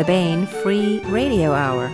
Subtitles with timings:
[0.00, 1.88] the Baen Free Radio Hour.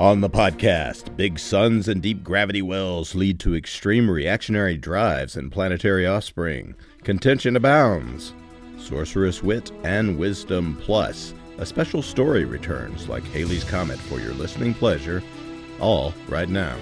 [0.00, 5.52] On the podcast, big suns and deep gravity wells lead to extreme reactionary drives and
[5.52, 6.74] planetary offspring.
[7.04, 8.32] Contention abounds.
[8.78, 11.34] Sorcerous wit and wisdom plus.
[11.58, 15.22] A special story returns like Halley's Comet for your listening pleasure,
[15.82, 16.76] all right now.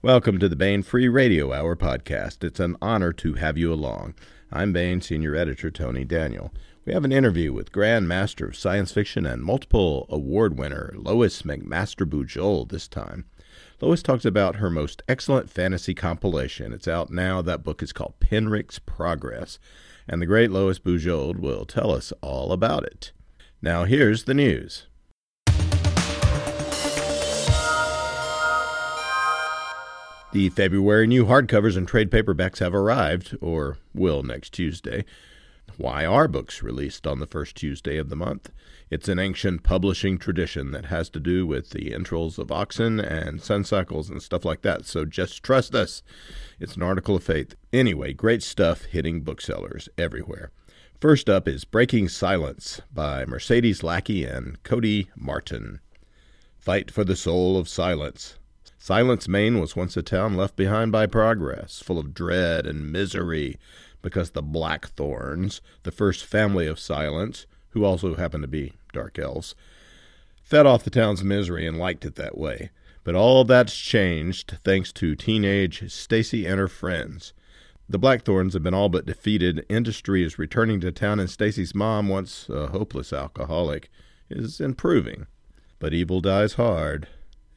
[0.00, 2.42] Welcome to the Baen Free Radio Hour podcast.
[2.42, 4.14] It's an honor to have you along.
[4.50, 6.52] I'm Baen Senior Editor Tony Daniel.
[6.84, 11.42] We have an interview with Grand Master of Science Fiction and multiple award winner Lois
[11.42, 13.26] McMaster Bujold this time.
[13.80, 16.72] Lois talks about her most excellent fantasy compilation.
[16.72, 17.42] It's out now.
[17.42, 19.58] That book is called Penric's Progress.
[20.08, 23.12] And the great Lois Bujold will tell us all about it.
[23.60, 24.86] Now, here's the news.
[30.32, 35.04] The February new hardcovers and trade paperbacks have arrived, or will next Tuesday.
[35.76, 38.50] Why are books released on the first Tuesday of the month?
[38.92, 43.40] It's an ancient publishing tradition that has to do with the entrails of oxen and
[43.40, 46.02] sun cycles and stuff like that, so just trust us.
[46.60, 47.54] It's an article of faith.
[47.72, 50.50] Anyway, great stuff hitting booksellers everywhere.
[51.00, 55.80] First up is Breaking Silence by Mercedes Lackey and Cody Martin.
[56.58, 58.36] Fight for the soul of silence.
[58.76, 63.58] Silence, Maine was once a town left behind by progress, full of dread and misery,
[64.02, 69.54] because the Blackthorns, the first family of Silence, who also happened to be dark elves,
[70.42, 72.70] fed off the town's misery and liked it that way.
[73.04, 77.32] But all that's changed thanks to teenage Stacy and her friends.
[77.88, 79.66] The Blackthorns have been all but defeated.
[79.68, 83.90] Industry is returning to town, and Stacy's mom, once a hopeless alcoholic,
[84.30, 85.26] is improving.
[85.78, 87.08] But evil dies hard,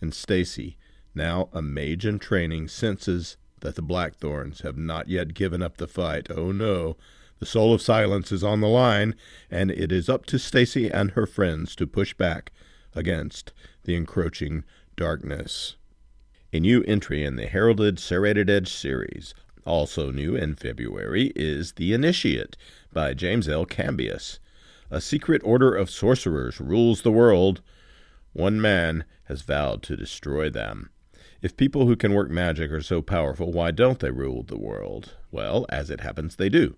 [0.01, 0.77] and Stacy,
[1.13, 5.87] now a mage in training, senses that the Blackthorns have not yet given up the
[5.87, 6.27] fight.
[6.29, 6.97] Oh no,
[7.39, 9.15] the soul of silence is on the line,
[9.51, 12.51] and it is up to Stacy and her friends to push back
[12.93, 13.51] against
[13.83, 14.63] the encroaching
[14.95, 15.75] darkness.
[16.53, 19.33] A new entry in the heralded Serrated Edge series,
[19.65, 22.55] also new in February, is The Initiate
[22.93, 23.65] by James L.
[23.65, 24.39] Cambias.
[24.89, 27.61] A secret order of sorcerers rules the world.
[28.31, 30.91] One man has vowed to destroy them.
[31.41, 35.15] If people who can work magic are so powerful, why don't they rule the world?
[35.31, 36.75] Well, as it happens, they do.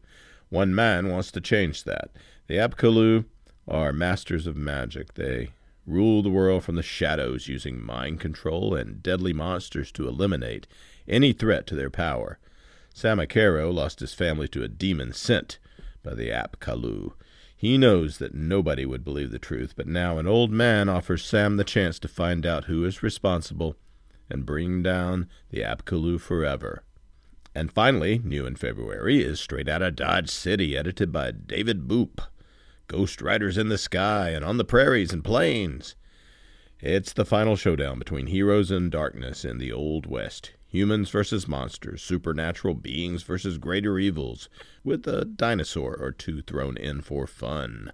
[0.50, 2.12] One man wants to change that.
[2.48, 3.26] The Apkallu
[3.68, 5.16] are masters of magic.
[5.16, 5.50] They
[5.86, 10.68] rule the world from the shadows using mind control and deadly monsters to eliminate
[11.08, 12.40] any threat to their power.
[12.94, 15.60] Samacaro lost his family to a demon sent
[16.04, 17.14] by the Apkallu.
[17.56, 21.58] He knows that nobody would believe the truth, but now an old man offers Sam
[21.58, 23.76] the chance to find out who is responsible
[24.30, 26.84] and bring down the Apkallu forever.
[27.58, 32.20] And finally, new in February, is Straight Outta Dodge City, edited by David Boop.
[32.86, 35.96] Ghost Riders in the Sky and on the prairies and plains.
[36.82, 40.52] It's the final showdown between heroes and darkness in the Old West.
[40.68, 44.50] Humans versus monsters, supernatural beings versus greater evils,
[44.84, 47.92] with a dinosaur or two thrown in for fun.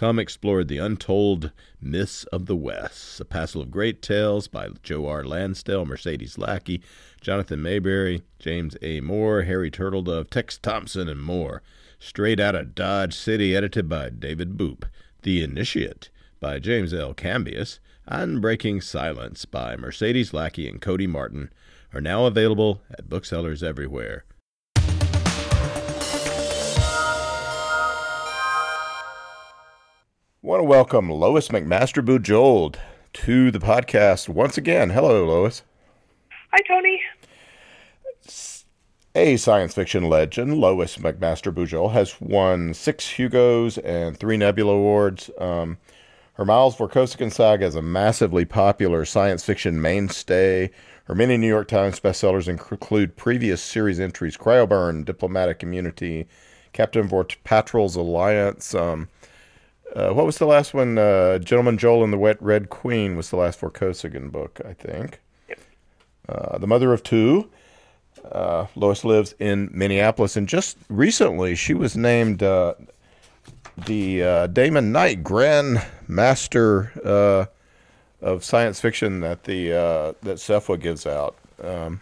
[0.00, 3.20] Come explore the untold myths of the West.
[3.20, 5.22] A passel of great tales by Joe R.
[5.22, 6.80] Lansdale, Mercedes Lackey,
[7.20, 9.02] Jonathan Maberry, James A.
[9.02, 11.60] Moore, Harry Turtledove, Tex Thompson, and more.
[11.98, 14.84] Straight out of Dodge City, edited by David Boop.
[15.20, 16.08] The Initiate
[16.40, 17.12] by James L.
[17.12, 17.78] Cambias,
[18.08, 21.52] Unbreaking Silence by Mercedes Lackey and Cody Martin
[21.92, 24.24] are now available at booksellers everywhere.
[30.42, 32.76] Want to welcome Lois McMaster Bujold
[33.12, 34.88] to the podcast once again.
[34.88, 35.64] Hello, Lois.
[36.50, 36.98] Hi, Tony.
[39.14, 45.28] A science fiction legend, Lois McMaster Bujold, has won six Hugos and three Nebula Awards.
[45.36, 45.76] Um,
[46.34, 50.70] her Miles Vorkosigan saga is a massively popular science fiction mainstay.
[51.04, 56.26] Her many New York Times bestsellers include previous series entries Cryoburn, Diplomatic Immunity,
[56.72, 58.74] Captain Vorpatril's Alliance.
[58.74, 59.08] Um,
[59.94, 60.98] uh, what was the last one?
[60.98, 65.20] Uh, Gentleman Jole and the Wet Red Queen was the last Vorkosigan book, I think.
[65.48, 65.58] Yep.
[66.28, 67.50] Uh, the Mother of Two.
[68.30, 72.74] Uh, Lois lives in Minneapolis, and just recently she was named uh,
[73.86, 76.92] the uh, Damon Knight Grand Master
[78.20, 79.68] of Science Fiction that the
[80.22, 81.36] that SFWA gives out.
[81.62, 82.00] Um,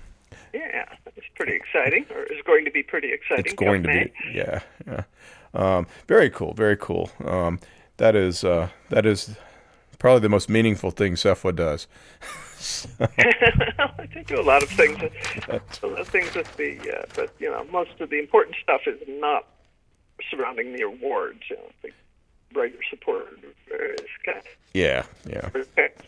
[0.52, 0.84] yeah,
[1.16, 3.44] it's pretty exciting, or is going to be pretty exciting.
[3.44, 4.04] It's going to May.
[4.04, 5.02] be, yeah, yeah.
[5.54, 7.10] Um, very cool, very cool.
[7.24, 7.60] Um,
[7.98, 9.36] that is uh, that is
[9.98, 11.86] probably the most meaningful thing SFWA does.
[13.00, 14.98] I do a lot of things.
[15.48, 18.82] A lot of things with the, uh, but you know, most of the important stuff
[18.86, 19.46] is not
[20.30, 21.42] surrounding the awards.
[21.50, 21.90] You know, the
[22.58, 24.44] writer support various kinds.
[24.72, 25.50] Yeah, yeah.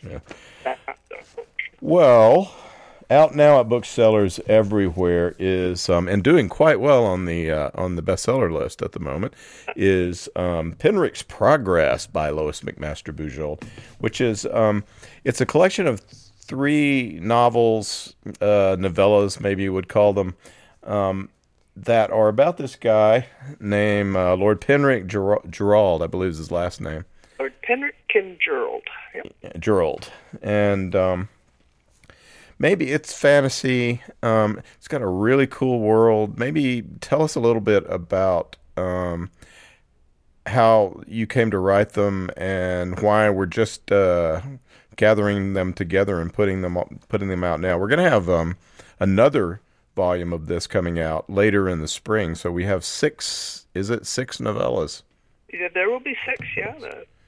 [0.03, 0.19] Yeah.
[0.65, 1.39] Kind of stuff.
[1.81, 2.55] Well,
[3.11, 7.97] out now at booksellers everywhere is um, and doing quite well on the uh, on
[7.97, 9.35] the bestseller list at the moment
[9.75, 13.65] is um, Penric's Progress by Lois McMaster Bujold,
[13.99, 14.85] which is um,
[15.25, 20.35] it's a collection of three novels, uh, novellas, maybe you would call them,
[20.83, 21.29] um,
[21.77, 23.27] that are about this guy
[23.61, 27.05] named uh, Lord Penric Ger- Jurald, I believe is his last name.
[27.39, 28.83] Lord Penric and Jurald.
[29.15, 29.55] Yep.
[29.61, 30.09] Jurald,
[30.43, 31.29] and um,
[32.61, 34.03] maybe it's fantasy.
[34.23, 36.39] Um, it's got a really cool world.
[36.39, 39.31] Maybe tell us a little bit about um,
[40.47, 44.41] how you came to write them and why we're just uh,
[44.95, 46.79] gathering them together and putting them
[47.09, 47.77] putting them out now.
[47.77, 48.57] We're going to have um,
[49.01, 49.61] another
[49.97, 52.37] volume of this coming out later in the spring.
[52.37, 53.67] So we have six.
[53.75, 55.03] Is it six novellas?
[55.53, 56.47] Yeah, there will be six.
[56.57, 56.75] Yeah,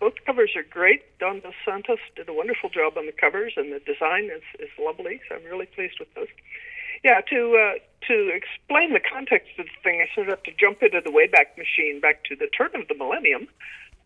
[0.02, 1.00] both covers are great.
[1.20, 4.72] Dan Dos Santos did a wonderful job on the covers, and the design is is
[4.76, 5.20] lovely.
[5.28, 6.26] So I'm really pleased with those.
[7.04, 7.78] Yeah, to uh,
[8.08, 11.14] to explain the context of the thing, I sort of have to jump into the
[11.16, 13.46] Wayback Machine back to the turn of the millennium,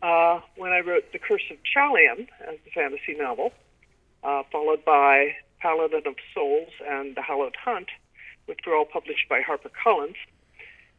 [0.03, 3.51] uh, when I wrote The Curse of Chalion as a fantasy novel,
[4.23, 7.89] uh, followed by Paladin of Souls and The Hallowed Hunt,
[8.45, 10.21] which were all published by HarperCollins.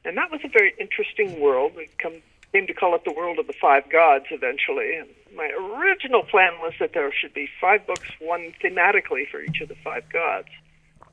[0.05, 1.73] And that was a very interesting world.
[1.77, 2.23] We come,
[2.53, 4.97] came to call it the world of the five gods eventually.
[4.97, 9.61] And my original plan was that there should be five books, one thematically for each
[9.61, 10.49] of the five gods,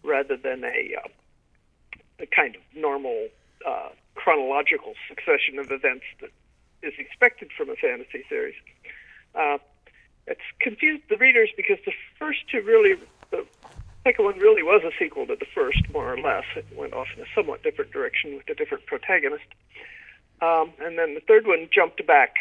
[0.03, 1.07] rather than a, uh,
[2.19, 3.27] a kind of normal
[3.67, 6.31] uh, chronological succession of events that
[6.81, 8.55] is expected from a fantasy series.
[9.33, 9.57] Uh,
[10.27, 12.95] it's confused the readers because the first two really,
[13.31, 13.45] the
[14.03, 16.45] second one really was a sequel to the first, more or less.
[16.55, 19.45] It went off in a somewhat different direction with a different protagonist.
[20.41, 22.35] Um, and then the third one jumped back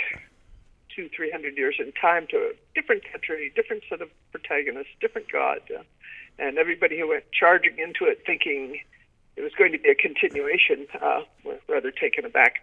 [0.95, 5.31] two, three hundred years in time to a different country, different set of protagonists, different
[5.31, 5.61] god.
[5.71, 5.83] Uh,
[6.39, 8.81] and everybody who went charging into it thinking
[9.37, 12.57] it was going to be a continuation uh, were rather taken aback.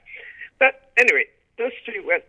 [0.60, 1.26] But anyway,
[1.58, 2.24] those two went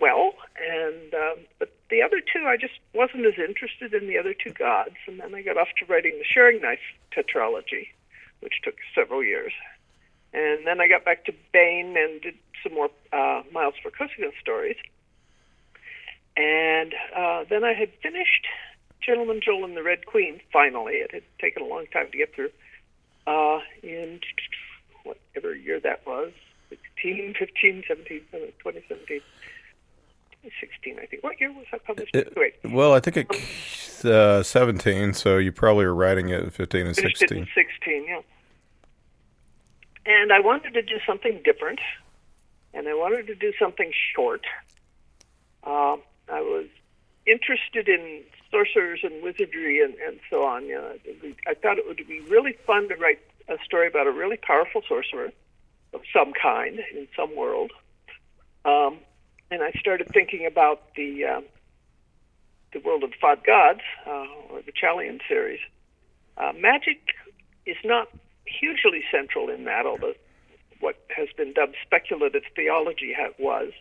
[0.00, 4.34] well, and um, but the other two, I just wasn't as interested in the other
[4.34, 6.78] two gods, and then I got off to writing the Sharing Knife
[7.14, 7.88] tetralogy,
[8.40, 9.52] which took several years,
[10.32, 14.32] and then I got back to Baen and did some more uh, Miles for Vorkosigan
[14.40, 14.76] stories,
[16.36, 18.46] and uh, then I had finished
[19.00, 20.40] Gentleman Jole and the Red Queen.
[20.52, 22.50] Finally, it had taken a long time to get through.
[23.26, 24.20] Uh, in
[25.02, 26.32] whatever year that was,
[26.70, 29.20] 16, 15, 17, 2017.
[30.60, 31.24] 16, I think.
[31.24, 32.14] What year was that published?
[32.14, 36.50] It- Wait, Well, I think it's uh, 17, so you probably were writing it in
[36.50, 37.64] 15 and finished it in 16.
[37.82, 38.20] 16, yeah.
[40.06, 41.80] And I wanted to do something different,
[42.72, 44.42] and I wanted to do something short.
[45.64, 45.96] Uh,
[46.28, 46.66] I was
[47.26, 50.66] interested in sorcerers and wizardry and, and so on.
[50.66, 50.92] You know,
[51.48, 54.82] I thought it would be really fun to write a story about a really powerful
[54.88, 55.32] sorcerer
[55.92, 57.72] of some kind in some world.
[58.64, 58.98] Um,
[59.50, 61.44] and I started thinking about the um,
[62.72, 65.60] the world of the five gods, uh, or the Chalion series.
[66.36, 67.00] Uh, magic
[67.64, 68.08] is not
[68.46, 70.14] hugely central in that, although
[70.80, 73.72] what has been dubbed speculative theology was.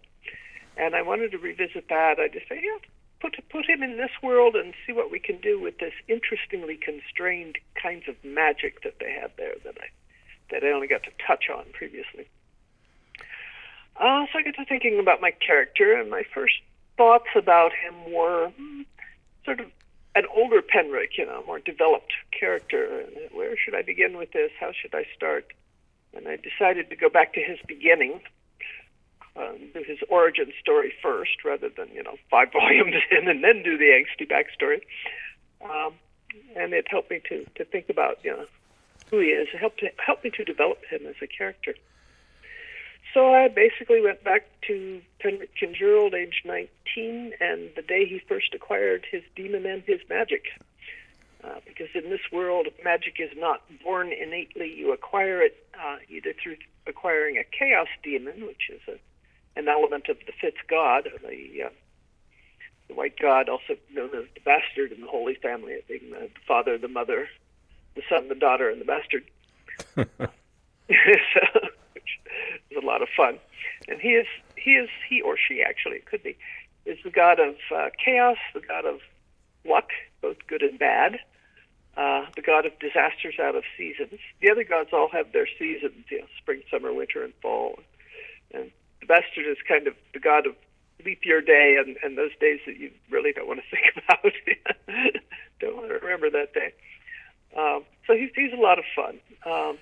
[0.78, 2.20] And I wanted to revisit that.
[2.20, 2.78] I just say, yeah,
[3.22, 6.78] put put him in this world and see what we can do with this interestingly
[6.78, 9.88] constrained kinds of magic that they have there that I
[10.52, 12.28] that I only got to touch on previously.
[13.98, 16.56] Uh, so I got to thinking about my character, and my first
[16.98, 18.82] thoughts about him were hmm,
[19.46, 19.68] sort of
[20.16, 23.02] an older Penric, you know, more developed character.
[23.02, 24.52] And where should I begin with this?
[24.60, 25.52] How should I start?
[26.14, 28.22] And I decided to go back to his beginning,
[29.36, 33.62] um, do his origin story first, rather than you know five volumes in and then
[33.64, 34.82] do the angsty backstory.
[35.62, 35.94] Um,
[36.56, 38.46] and it helped me to to think about you know
[39.12, 39.50] who he is.
[39.54, 41.76] It helped to, helped me to develop him as a character.
[43.16, 48.54] So I basically went back to Penric Kingerald, age 19, and the day he first
[48.54, 50.44] acquired his demon and his magic.
[51.42, 54.70] Uh, because in this world, magic is not born innately.
[54.70, 56.58] You acquire it uh, either through
[56.88, 61.70] acquiring a chaos demon, which is a, an element of the fifth god, the, uh,
[62.90, 66.30] the white god, also known as the bastard in the Holy Family, it being the
[66.46, 67.30] father, the mother,
[67.96, 69.24] the son, the daughter, and the bastard.
[71.34, 71.70] so,
[72.06, 73.40] which is a lot of fun.
[73.88, 76.38] And he is he is he or she actually it could be
[76.86, 79.00] is the god of uh, chaos, the god of
[79.66, 79.90] luck,
[80.22, 81.20] both good and bad,
[81.98, 84.20] uh, the god of disasters out of seasons.
[84.42, 87.80] The other gods all have their seasons, you know, spring, summer, winter, and fall.
[88.54, 90.56] And the bastard is kind of the god of
[91.04, 94.34] leap year day and, and those days that you really don't want to think about.
[95.60, 96.74] don't want to remember that day.
[97.58, 99.20] Um, so he's, he's a lot of fun.
[99.46, 99.78] Um,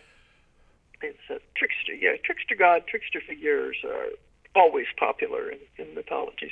[1.03, 4.07] it's a trickster, yeah, trickster god, trickster figures are
[4.55, 6.51] always popular in, in mythologies.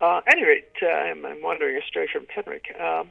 [0.00, 0.36] Uh, at
[0.82, 2.78] uh, I'm, I'm wandering astray from Penric.
[2.80, 3.10] Um,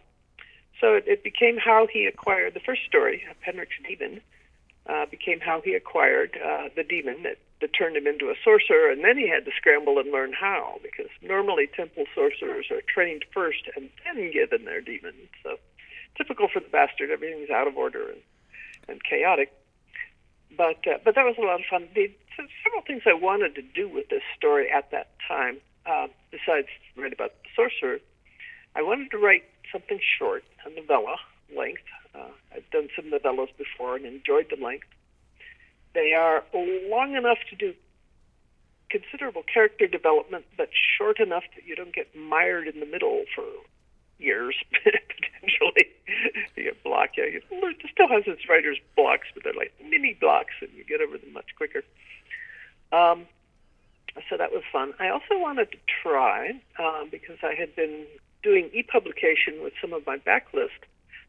[0.80, 4.22] so it, it became how he acquired the first story, Penric's Demon,
[4.86, 8.92] uh, became how he acquired uh, the demon that, that turned him into a sorcerer,
[8.92, 13.24] and then he had to scramble and learn how, because normally temple sorcerers are trained
[13.34, 15.14] first and then given their demon.
[15.42, 15.58] So
[16.18, 18.22] typical for the bastard, everything's out of order and,
[18.90, 19.54] and chaotic.
[20.58, 21.88] But uh, but that was a lot of fun.
[21.96, 22.12] The,
[22.64, 27.14] several things I wanted to do with this story at that time uh, besides write
[27.14, 28.00] about the sorcerer,
[28.76, 31.18] I wanted to write something short, a novella
[31.56, 31.84] length.
[32.16, 34.88] Uh, I've done some novellas before and enjoyed the length.
[35.94, 37.74] They are long enough to do
[38.90, 43.44] considerable character development, but short enough that you don't get mired in the middle for
[44.24, 45.92] years, potentially.
[46.56, 47.12] you block.
[47.18, 47.44] Yeah, it
[47.92, 51.34] still has its writer's blocks, but they're like mini blocks, and you get over them
[51.34, 51.84] much quicker.
[52.92, 53.26] Um,
[54.30, 54.94] so that was fun.
[55.00, 58.06] I also wanted to try um, because I had been
[58.44, 60.86] doing e-publication with some of my backlist.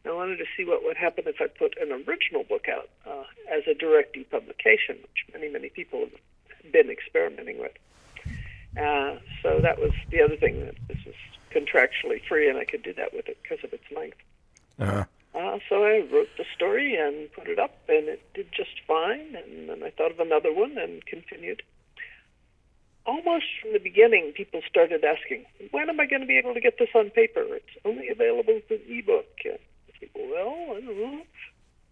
[0.06, 3.24] I wanted to see what would happen if I put an original book out uh,
[3.50, 7.72] as a direct e-publication, which many many people have been experimenting with.
[8.76, 11.14] Uh, so that was the other thing that this was
[11.52, 14.18] contractually free, and I could do that with it because of its length.
[14.78, 15.04] Uh-huh.
[15.34, 19.36] Uh, so I wrote the story and put it up, and it did just fine.
[19.36, 21.62] And then I thought of another one and continued
[23.06, 26.60] almost from the beginning, people started asking, when am I going to be able to
[26.60, 27.44] get this on paper?
[27.50, 29.28] It's only available as an ebook.
[29.44, 29.58] And
[30.14, 31.22] well, I don't know.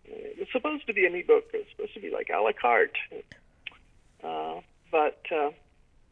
[0.05, 1.45] It was supposed to be an ebook.
[1.53, 2.99] It was supposed to be like a la carte.
[4.23, 4.61] Uh,
[4.91, 5.51] but uh,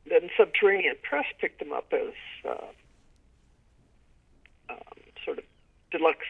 [0.09, 2.14] then Subterranean Press picked them up as
[2.49, 2.64] uh,
[4.71, 4.78] um,
[5.25, 5.45] sort of
[5.90, 6.26] deluxe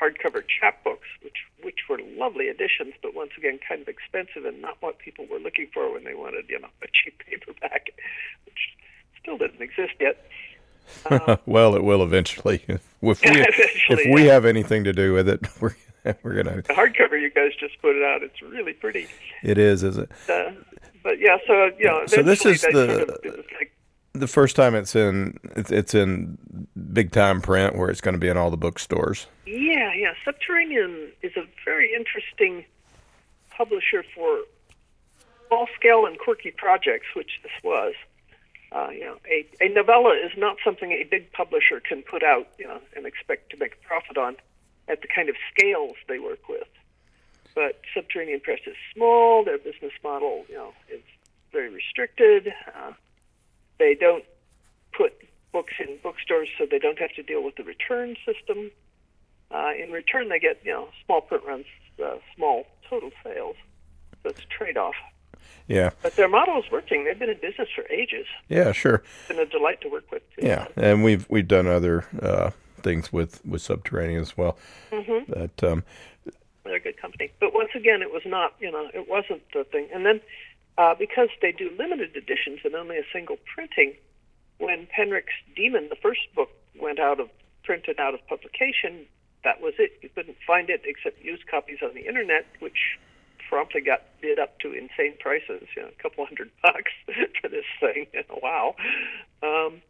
[0.00, 4.76] hardcover chapbooks, which which were lovely editions, but once again kind of expensive and not
[4.80, 7.88] what people were looking for when they wanted, you know, a cheap paperback,
[8.44, 8.76] which
[9.20, 10.24] still didn't exist yet.
[11.10, 12.62] Um, well, it will eventually.
[13.06, 15.74] If we eventually, if we have anything to do with it, we're
[16.22, 16.62] we're gonna.
[16.62, 18.22] The hardcover you guys just put it out.
[18.22, 19.08] It's really pretty.
[19.42, 20.10] It is, is it?
[20.28, 20.52] Uh,
[21.04, 23.72] but yeah, so you know, so this is the sort of, like,
[24.14, 26.36] the first time it's in it's, it's in
[26.92, 29.28] big time print where it's going to be in all the bookstores.
[29.46, 30.14] Yeah, yeah.
[30.24, 32.64] Subterranean is a very interesting
[33.50, 34.40] publisher for
[35.46, 37.94] small scale and quirky projects, which this was.
[38.72, 42.48] Uh, you know, a, a novella is not something a big publisher can put out,
[42.58, 44.36] you know, and expect to make a profit on
[44.88, 46.66] at the kind of scales they work with.
[47.54, 49.44] But Subterranean Press is small.
[49.44, 51.02] Their business model, you know, is
[51.52, 52.52] very restricted.
[52.66, 52.92] Uh,
[53.78, 54.24] they don't
[54.92, 55.12] put
[55.52, 58.70] books in bookstores so they don't have to deal with the return system.
[59.50, 61.66] Uh, in return, they get you know small print runs,
[62.04, 63.56] uh, small total sales.
[64.22, 64.94] So it's a trade-off.
[65.68, 65.90] Yeah.
[66.02, 67.04] But their model is working.
[67.04, 68.26] They've been in business for ages.
[68.48, 69.02] Yeah, sure.
[69.20, 70.22] It's been a delight to work with.
[70.34, 70.46] Too.
[70.46, 72.50] Yeah, and we've we've done other uh,
[72.82, 74.58] things with with Subterranean as well.
[74.90, 75.32] Mm-hmm.
[75.32, 75.84] That um,
[76.64, 77.30] they're a good company.
[77.40, 79.88] But once again, it was not you know it wasn't the thing.
[79.92, 80.20] And then
[80.76, 83.94] uh, because they do limited editions and only a single printing,
[84.58, 87.28] when Penric's Demon, the first book, went out of
[87.62, 89.06] print and out of publication,
[89.44, 89.92] that was it.
[90.02, 92.98] You couldn't find it except used copies on the internet, which
[93.48, 96.92] promptly got bid up to insane prices, you know, a couple hundred bucks
[97.40, 98.06] for this thing.
[98.42, 98.74] wow.
[99.42, 99.82] Um,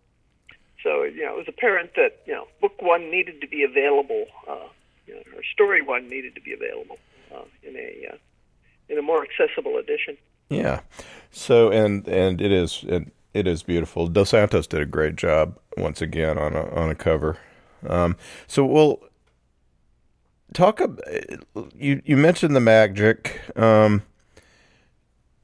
[0.83, 4.27] so, you know, it was apparent that, you know, book one needed to be available,
[4.49, 4.69] uh,
[5.07, 6.99] you know, or story one needed to be available
[7.35, 8.17] uh, in a uh,
[8.89, 10.17] in a more accessible edition.
[10.49, 10.81] Yeah.
[11.31, 14.07] So and and it is it, it is beautiful.
[14.07, 17.39] Dos Santos did a great job once again on a on a cover.
[17.87, 19.01] Um, so we'll
[20.53, 20.81] talk.
[21.77, 23.41] You you mentioned the magic.
[23.57, 24.03] Um,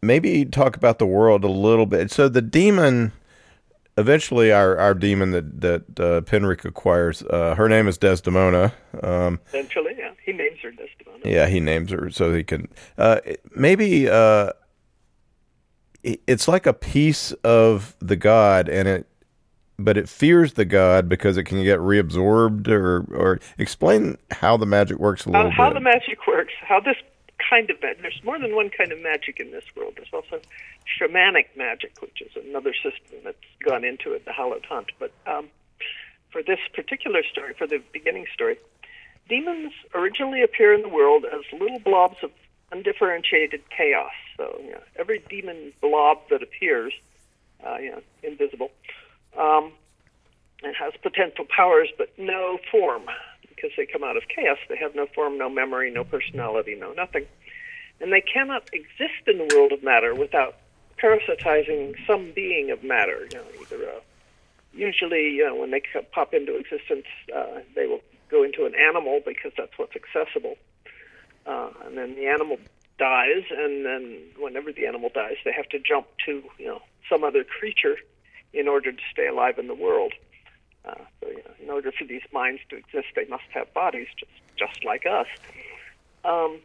[0.02, 2.10] maybe talk about the world a little bit.
[2.10, 3.12] So the demon.
[3.98, 8.72] Eventually, our, our demon that that uh, Penric acquires, uh, her name is Desdemona.
[9.02, 11.20] Um, eventually, yeah, he names her Desdemona.
[11.24, 12.68] Yeah, he names her so he can.
[12.96, 13.20] Uh,
[13.54, 14.50] maybe uh,
[16.02, 19.06] it's like a piece of the god and it
[19.78, 24.66] but it fears the god because it can get reabsorbed or or explain how the
[24.66, 25.74] magic works a little how, how bit.
[25.74, 26.96] the magic works how this
[27.50, 28.02] kind of magic.
[28.02, 29.94] There's more than one kind of magic in this world.
[29.96, 30.40] There's also
[30.86, 34.92] shamanic magic, which is another system that's gone into it, the hallowed hunt.
[34.98, 35.48] But um,
[36.30, 38.56] for this particular story, for the beginning story,
[39.28, 42.30] demons originally appear in the world as little blobs of
[42.72, 44.12] undifferentiated chaos.
[44.36, 46.92] So you know, every demon blob that appears,
[47.66, 48.70] uh, you know, invisible,
[49.36, 49.72] um,
[50.62, 53.02] it has potential powers but no form
[53.48, 54.58] because they come out of chaos.
[54.68, 57.26] They have no form, no memory, no personality, no nothing.
[58.00, 60.56] And they cannot exist in the world of matter without
[61.02, 63.28] parasitizing some being of matter.
[63.32, 64.00] You know, either uh,
[64.72, 69.20] usually you know, when they pop into existence, uh, they will go into an animal
[69.24, 70.56] because that's what's accessible.
[71.46, 72.58] Uh, and then the animal
[72.98, 77.24] dies, and then whenever the animal dies, they have to jump to you know some
[77.24, 77.96] other creature
[78.52, 80.12] in order to stay alive in the world.
[80.84, 84.08] Uh, so, you know, in order for these minds to exist, they must have bodies,
[84.18, 85.26] just just like us.
[86.24, 86.60] Um,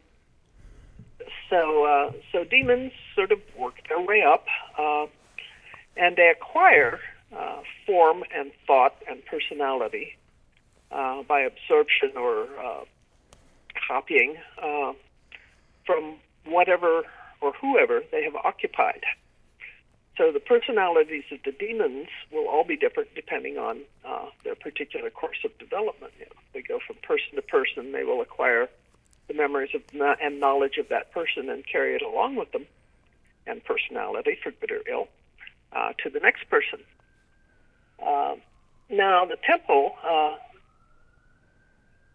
[1.50, 4.46] so, uh, so demons sort of work their way up,
[4.78, 5.06] uh,
[5.96, 7.00] and they acquire
[7.36, 10.16] uh, form and thought and personality
[10.90, 12.84] uh, by absorption or uh,
[13.88, 14.92] copying uh,
[15.84, 17.02] from whatever
[17.40, 19.02] or whoever they have occupied.
[20.16, 23.80] So the personalities of the demons will all be different depending on
[24.44, 26.12] their particular course of development.
[26.18, 28.68] You know, they go from person to person, they will acquire
[29.28, 29.82] the memories of
[30.20, 32.66] and knowledge of that person and carry it along with them,
[33.46, 35.08] and personality, for good or ill,
[35.72, 36.80] uh, to the next person.
[38.04, 38.36] Uh,
[38.88, 40.36] now, the temple, uh,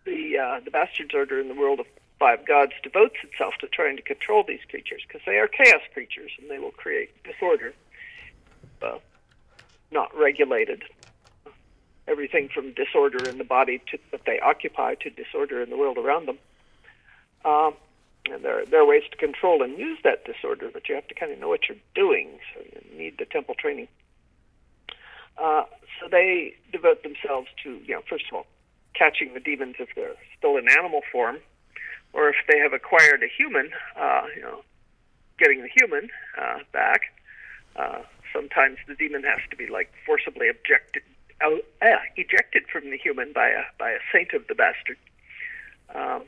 [0.06, 1.86] the uh, the bastards order in the world of
[2.20, 6.32] five gods devotes itself to trying to control these creatures because they are chaos creatures
[6.40, 7.74] and they will create disorder
[8.82, 8.98] uh,
[9.92, 10.84] not regulated.
[12.08, 15.98] Everything from disorder in the body to, that they occupy to disorder in the world
[15.98, 16.38] around them.
[17.44, 17.74] Um,
[18.26, 21.16] and there, there are ways to control and use that disorder, but you have to
[21.16, 22.40] kind of know what you're doing.
[22.54, 23.88] So you need the temple training.
[25.38, 25.64] Uh,
[26.00, 28.46] so they devote themselves to, you know, first of all,
[28.94, 31.38] catching the demons if they're still in animal form,
[32.14, 34.62] or if they have acquired a human, uh, you know,
[35.40, 37.02] getting the human uh, back.
[37.76, 38.02] Uh,
[38.34, 41.02] sometimes the demon has to be like forcibly objected,
[41.42, 41.58] uh,
[42.18, 44.98] ejected from the human by a by a saint of the bastard.
[45.96, 46.24] Um,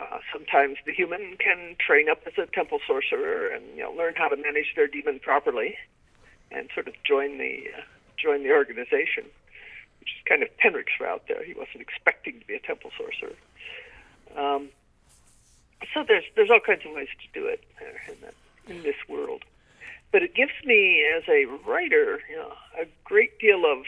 [0.00, 4.14] uh, sometimes the human can train up as a temple sorcerer and you know learn
[4.16, 5.76] how to manage their demon properly,
[6.50, 7.80] and sort of join the uh,
[8.16, 9.24] join the organization,
[10.00, 11.44] which is kind of Penric's route there.
[11.44, 13.36] He wasn't expecting to be a temple sorcerer.
[14.36, 14.68] Um,
[15.94, 17.62] so there's there's all kinds of ways to do it
[18.08, 18.34] in, that,
[18.68, 19.44] in this world
[20.10, 23.84] but it gives me, as a writer, you know, a great deal of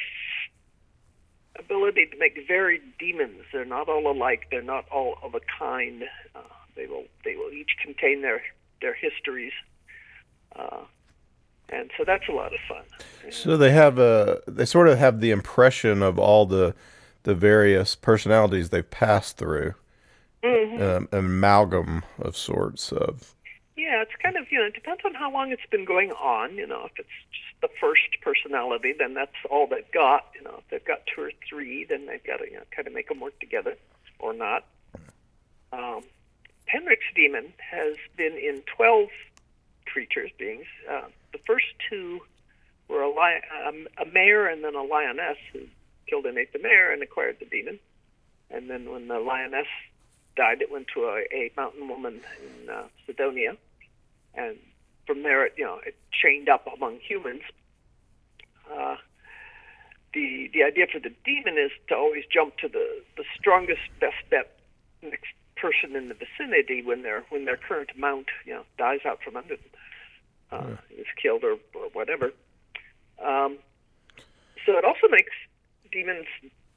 [1.70, 3.42] ability to make varied demons.
[3.52, 4.46] They're not all alike.
[4.50, 6.04] They're not all of a kind.
[6.34, 6.40] Uh,
[6.76, 8.42] they will they will each contain their
[8.80, 9.52] their histories,
[10.56, 10.84] uh,
[11.68, 12.84] and so that's a lot of fun.
[13.30, 16.74] So they have a they sort of have the impression of all the
[17.22, 19.74] the various personalities they've passed through,
[20.42, 20.82] mm-hmm.
[20.82, 23.34] um, an amalgam of sorts of
[23.80, 26.56] yeah, it's kind of, you know, it depends on how long it's been going on.
[26.56, 30.26] You know, if it's just the first personality, then that's all they've got.
[30.34, 32.86] You know, if they've got two or three, then they've got to, you know, kind
[32.86, 33.76] of make them work together
[34.18, 34.64] or not.
[35.72, 36.02] Um,
[36.66, 39.08] Penric's demon has been in 12
[39.86, 40.66] creatures, beings.
[40.88, 42.20] Uh, the first two
[42.88, 45.60] were a, li- um, a mare and then a lioness who
[46.06, 47.78] killed and ate the mare and acquired the demon.
[48.50, 49.68] And then when the lioness
[50.36, 53.56] died, it went to a, a mountain woman in uh, Cedonia
[54.34, 54.56] and
[55.06, 57.42] from there, it, you know, it chained up among humans.
[58.72, 58.96] Uh,
[60.14, 64.22] the the idea for the demon is to always jump to the the strongest, best
[64.30, 64.56] bet
[65.02, 69.20] next person in the vicinity when their when their current mount you know dies out
[69.22, 69.70] from under them,
[70.52, 71.00] uh, yeah.
[71.00, 72.32] is killed or or whatever.
[73.22, 73.58] Um,
[74.66, 75.32] so it also makes
[75.92, 76.26] demons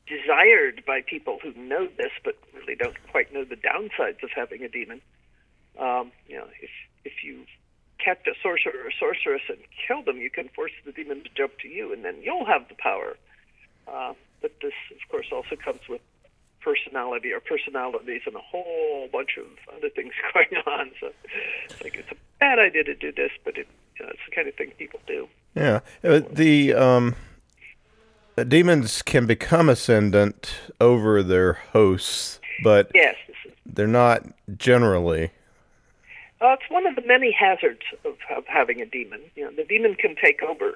[0.08, 4.64] desired by people who know this but really don't quite know the downsides of having
[4.64, 5.02] a demon.
[5.80, 6.70] Um, you know, if
[7.06, 7.46] if you
[8.04, 11.58] catch a sorcerer or sorceress and kill them, you can force the demon to jump
[11.60, 13.16] to you, and then you'll have the power.
[13.88, 16.02] Uh, but this, of course, also comes with
[16.62, 20.92] personality or personalities and a whole bunch of other things going on.
[21.00, 21.12] So
[21.66, 23.68] it's like it's a bad idea to do this, but it,
[24.00, 25.28] you know, it's the kind of thing people do.
[25.56, 27.16] Yeah, uh, the um,
[28.36, 33.16] the demons can become ascendant over their hosts, but yes,
[33.66, 34.24] they're not
[34.58, 35.32] generally.
[36.44, 39.22] Uh, it's one of the many hazards of, of having a demon.
[39.36, 40.74] You know, the demon can take over.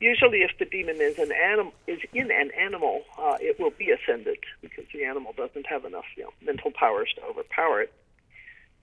[0.00, 3.90] Usually, if the demon is an animal is in an animal, uh, it will be
[3.90, 7.92] ascendant because the animal doesn't have enough you know, mental powers to overpower it.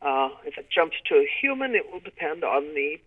[0.04, 3.02] Uh, if it jumps to a human, it will depend on the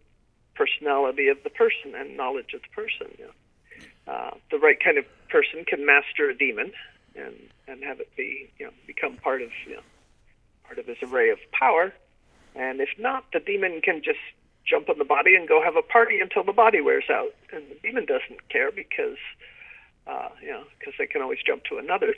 [0.57, 3.07] personality of the person and knowledge of the person.
[3.19, 4.13] You know.
[4.13, 6.73] uh, the right kind of person can master a demon
[7.15, 7.35] and
[7.69, 9.83] and have it be you know become part of you know
[10.65, 11.93] part of his array of power.
[12.55, 14.21] And if not, the demon can just
[14.65, 17.35] jump on the body and go have a party until the body wears out.
[17.53, 19.19] And the demon doesn't care because
[20.07, 22.15] uh, you know because they can always jump to another.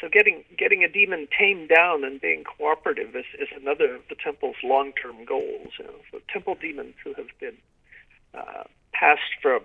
[0.00, 4.16] So getting getting a demon tamed down and being cooperative is, is another of the
[4.16, 5.72] temple's long term goals.
[5.78, 7.56] You know, so temple demons who have been
[8.34, 9.60] uh, passed from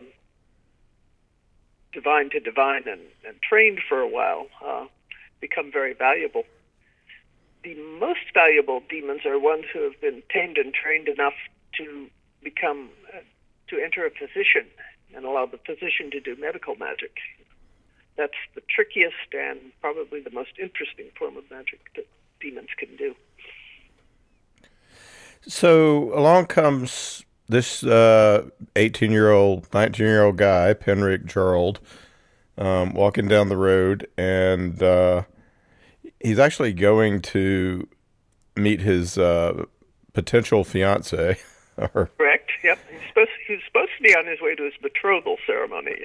[1.93, 4.85] divine to divine and, and trained for a while uh,
[5.39, 6.43] become very valuable.
[7.65, 11.33] The most valuable demons are ones who have been tamed and trained enough
[11.77, 12.07] to
[12.41, 13.19] become uh,
[13.67, 14.69] to enter a physician
[15.13, 17.11] and allow the physician to do medical magic
[18.17, 22.07] that's the trickiest and probably the most interesting form of magic that
[22.39, 23.15] demons can do.
[25.47, 31.77] So along comes this 18 uh, year old, 19 year old guy, Penric Jurald,
[32.57, 35.23] um, walking down the road, and uh,
[36.25, 37.87] he's actually going to
[38.55, 39.65] meet his uh,
[40.13, 41.37] potential fiance.
[41.77, 42.51] Correct.
[42.63, 42.79] Yep.
[42.89, 45.95] He's supposed he's supposed to be on his way to his betrothal ceremony.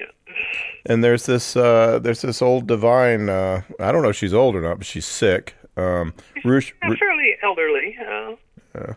[0.85, 3.29] And there's this uh, there's this old divine.
[3.29, 5.55] Uh, I don't know if she's old or not, but she's sick.
[5.77, 7.97] Um, Rush, yeah, fairly elderly.
[7.97, 8.93] Uh,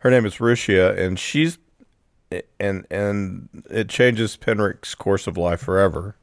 [0.00, 1.58] her name is Ruchia, and she's
[2.58, 6.16] and and it changes Penric's course of life forever.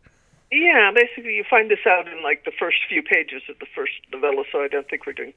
[0.56, 3.92] Yeah, basically, you find this out in like the first few pages of the first
[4.14, 5.34] novella, so I don't think we're doing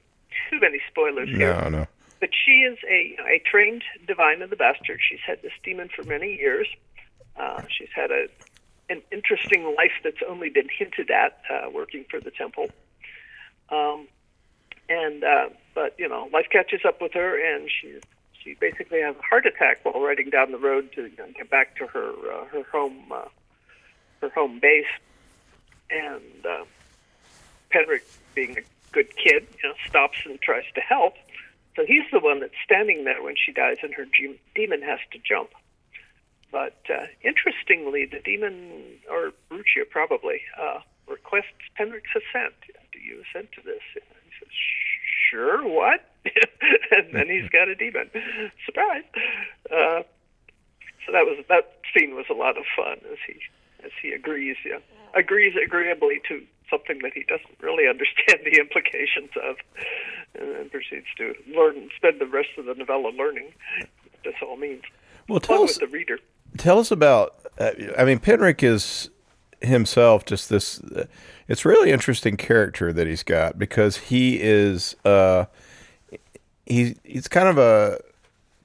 [0.48, 1.54] too many spoilers here.
[1.60, 1.86] No, no.
[2.20, 5.00] But she is a, a trained divine of the bastard.
[5.02, 6.68] She's had this demon for many years.
[7.36, 8.28] Uh, she's had a
[8.90, 12.70] an interesting life that's only been hinted at uh, working for the temple.
[13.70, 14.06] Um,
[14.88, 17.98] and uh, but you know, life catches up with her, and she
[18.40, 21.50] she basically has a heart attack while riding down the road to you know, get
[21.50, 23.28] back to her uh, her home uh,
[24.20, 24.86] her home base.
[25.90, 26.64] And uh,
[28.34, 31.14] being a good kid, you know, stops and tries to help.
[31.76, 34.06] So he's the one that's standing there when she dies, and her
[34.54, 35.50] demon has to jump.
[36.50, 42.54] But uh, interestingly, the demon, or Ruchia probably, uh, requests Penric's assent.
[42.92, 43.82] Do you assent to this?
[43.94, 44.48] And he says,
[45.30, 46.00] sure, what?
[46.90, 48.10] and then he's got a demon.
[48.64, 49.04] Surprise!
[49.70, 50.02] Uh,
[51.06, 53.38] so that was that scene was a lot of fun as he
[53.84, 54.78] as he agrees, yeah,
[55.14, 59.56] agrees agreeably to something that he doesn't really understand the implications of,
[60.34, 64.82] and proceeds to learn, spend the rest of the novella learning what this all means.
[65.28, 66.18] Well, tell us, the reader.
[66.56, 67.34] Tell us about.
[67.58, 69.10] Uh, I mean, Penric is
[69.60, 70.80] himself just this.
[70.80, 71.04] Uh,
[71.48, 74.96] it's really interesting character that he's got because he is.
[75.04, 75.46] Uh,
[76.66, 78.00] he he's kind of a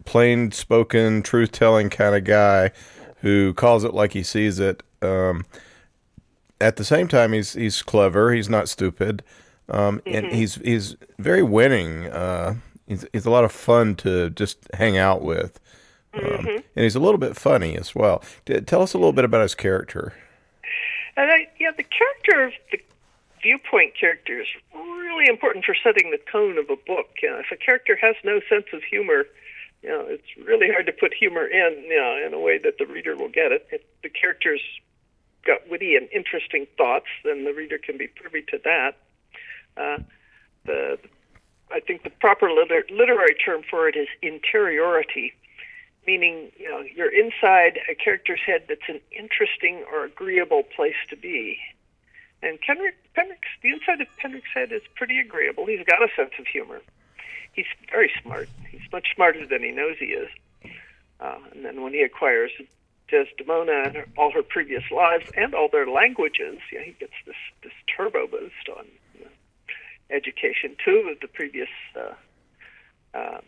[0.05, 2.71] plain spoken, truth telling kind of guy
[3.21, 4.83] who calls it like he sees it.
[5.01, 5.45] Um,
[6.61, 8.33] at the same time, he's he's clever.
[8.33, 9.23] He's not stupid,
[9.69, 10.15] um, mm-hmm.
[10.15, 12.07] and he's he's very winning.
[12.07, 12.55] Uh,
[12.87, 15.59] he's he's a lot of fun to just hang out with.
[16.13, 16.47] Um, mm-hmm.
[16.47, 18.23] and he's a little bit funny as well.
[18.67, 20.13] Tell us a little bit about his character.
[21.17, 22.79] And I, yeah, the character of the
[23.41, 27.09] viewpoint character is really important for setting the tone of a book.
[27.21, 29.25] You know, if a character has no sense of humor,
[29.81, 32.77] you know, it's really hard to put humor in, you know, in a way that
[32.77, 33.67] the reader will get it.
[33.71, 34.61] If the character's
[35.45, 38.95] got witty and interesting thoughts, then the reader can be privy to that.
[39.75, 40.03] Uh,
[40.65, 40.97] the
[41.71, 45.33] I think the proper liter- literary term for it is interiority
[46.05, 51.15] meaning you know you're inside a character's head that's an interesting or agreeable place to
[51.15, 51.57] be.
[52.41, 55.65] And Penric, Penric's, the inside of Penric's head is pretty agreeable.
[55.65, 56.81] He's got a sense of humor.
[57.53, 58.49] He's very smart.
[58.69, 60.29] He's much smarter than he knows he is.
[61.21, 62.51] Uh, and then when he acquires
[63.13, 67.37] Desdemona and her, all her previous lives and all their languages, yeah, he gets this
[67.61, 69.31] this turbo boost on you know,
[70.09, 70.75] education.
[70.83, 72.13] Two of the previous uh,
[73.15, 73.41] uh,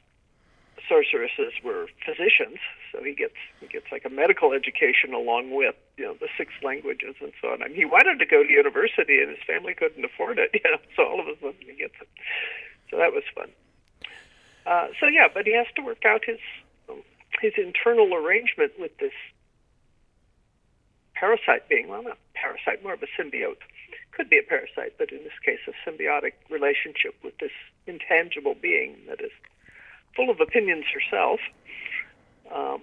[0.88, 6.06] sorceresses were physicians, so he gets he gets like a medical education along with you
[6.06, 7.64] know the six languages and so on.
[7.64, 10.52] I mean, he wanted to go to university, and his family couldn't afford it.
[10.64, 12.10] You know, so all of a sudden he gets it.
[12.92, 13.50] So that was fun.
[14.66, 16.40] Uh, so yeah, but he has to work out his
[17.42, 19.14] his internal arrangement with this
[21.16, 21.88] parasite being.
[21.88, 23.58] Well, not parasite, more of a symbiote.
[24.12, 27.52] Could be a parasite, but in this case, a symbiotic relationship with this
[27.88, 29.32] intangible being that is
[30.16, 31.40] full of opinions herself.
[32.54, 32.82] Um,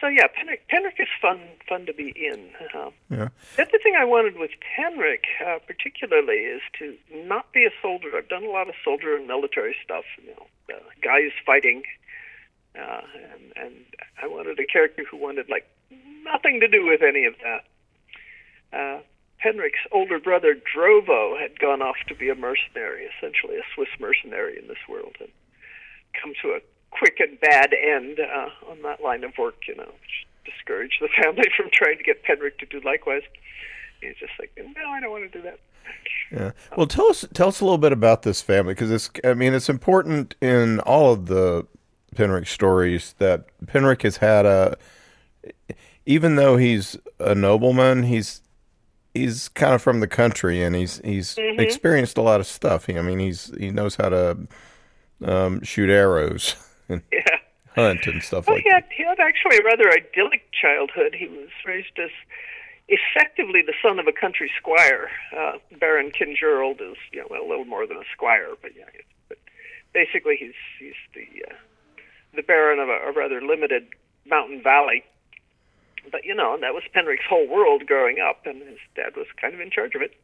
[0.00, 2.50] so yeah, Penric, Penric is fun fun to be in.
[2.74, 3.28] Uh, Yeah.
[3.56, 8.16] the other thing I wanted with Penric, uh, particularly, is to not be a soldier.
[8.16, 10.04] I've done a lot of soldier and military stuff.
[10.22, 11.82] You know, uh, guys fighting,
[12.76, 13.74] uh, and and
[14.22, 15.66] I wanted a character who wanted like
[16.24, 17.64] nothing to do with any of that.
[18.72, 19.00] Uh,
[19.44, 24.58] Penric's older brother Drovo had gone off to be a mercenary, essentially a Swiss mercenary
[24.58, 25.28] in this world, and
[26.20, 29.56] come to a quick and bad end uh, on that line of work.
[29.68, 33.22] You know, which discouraged the family from trying to get Penric to do likewise.
[34.00, 35.58] He's just like, no, I don't want to do that.
[36.30, 36.52] Yeah.
[36.76, 39.54] Well, tell us tell us a little bit about this family because it's I mean
[39.54, 41.66] it's important in all of the
[42.14, 44.76] Penric stories that Penric has had a
[46.06, 48.42] even though he's a nobleman, he's
[49.14, 52.86] he's kind of from the country and he's he's experienced a lot of stuff.
[52.86, 54.38] He, I mean he's he knows how to
[55.24, 56.54] um, shoot arrows
[56.88, 57.38] and Yeah.
[57.74, 58.88] hunt and stuff Well, like he that.
[58.96, 61.14] he had actually a rather idyllic childhood.
[61.14, 62.10] He was raised as
[62.88, 65.10] effectively the son of a country squire.
[65.36, 68.84] Uh, Baron kin Jurald is you know a little more than a squire, but yeah,
[69.28, 69.38] but
[69.92, 71.54] basically he's he's the uh,
[72.34, 73.88] the baron of a, a rather limited
[74.26, 75.02] mountain valley.
[76.10, 79.54] But you know that was Penric's whole world growing up, and his dad was kind
[79.54, 80.14] of in charge of it.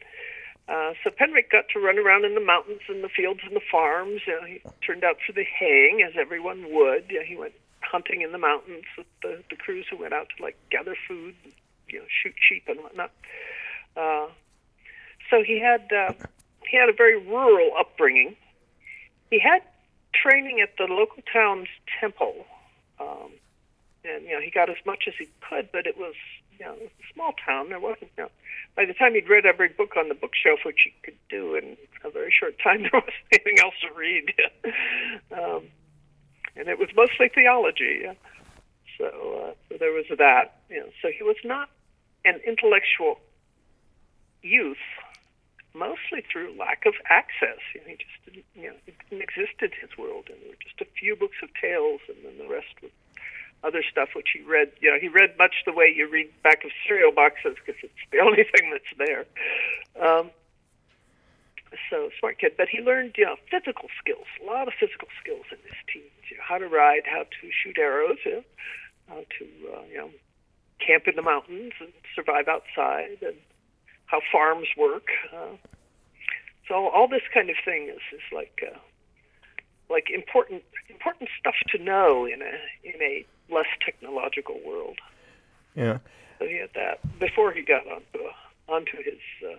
[0.66, 3.60] Uh, so Penric got to run around in the mountains and the fields and the
[3.70, 4.22] farms.
[4.26, 7.04] You know, he turned out for the haying, as everyone would.
[7.10, 10.28] You know, he went hunting in the mountains with the, the crews who went out
[10.36, 11.52] to like gather food, and,
[11.88, 13.10] you know, shoot sheep and whatnot.
[13.96, 14.28] Uh,
[15.30, 16.12] so he had uh,
[16.68, 18.34] he had a very rural upbringing.
[19.30, 19.62] He had
[20.14, 21.68] training at the local town's
[22.00, 22.46] temple,
[23.00, 23.32] um,
[24.04, 26.14] and you know he got as much as he could, but it was
[26.58, 27.68] you know it was a small town.
[27.70, 28.30] There wasn't you know
[28.76, 31.76] by the time he'd read every book on the bookshelf, which he could do in
[32.04, 34.32] a very short time, there wasn't anything else to read.
[35.32, 35.64] um,
[36.56, 38.02] and it was mostly theology.
[38.02, 38.14] Yeah.
[38.98, 40.60] So, uh, so there was that.
[40.70, 41.68] You know, so he was not
[42.24, 43.18] an intellectual
[44.42, 44.84] youth,
[45.74, 47.58] mostly through lack of access.
[47.74, 50.50] You know, he just didn't, you know, it didn't exist in his world, and there
[50.50, 52.92] were just a few books of tales, and then the rest was
[53.64, 54.72] other stuff which he read.
[54.80, 58.04] You know, he read much the way you read back of cereal boxes because it's
[58.12, 59.24] the only thing that's there.
[60.00, 60.30] Um,
[61.90, 65.46] so smart kid, but he learned you know physical skills, a lot of physical skills
[65.50, 66.30] in his teens.
[66.30, 68.44] You know, how to ride, how to shoot arrows, you know,
[69.08, 70.10] how to uh, you know
[70.78, 73.36] camp in the mountains and survive outside, and
[74.06, 75.08] how farms work.
[75.32, 75.56] Uh,
[76.68, 78.78] so all this kind of thing is is like uh,
[79.90, 84.98] like important important stuff to know in a in a less technological world.
[85.74, 85.98] Yeah.
[86.38, 88.24] So he had that before he got onto
[88.68, 89.56] onto his uh,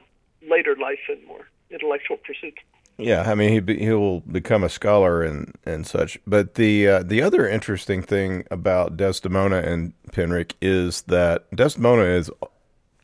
[0.47, 2.57] later life and more intellectual pursuits.
[2.97, 6.17] Yeah, I mean he be, he will become a scholar and and such.
[6.25, 12.29] But the uh, the other interesting thing about Desdemona and Penric is that Desdemona is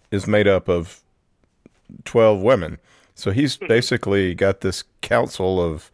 [0.09, 1.01] is made up of
[2.05, 2.77] twelve women.
[3.15, 5.91] So he's basically got this council of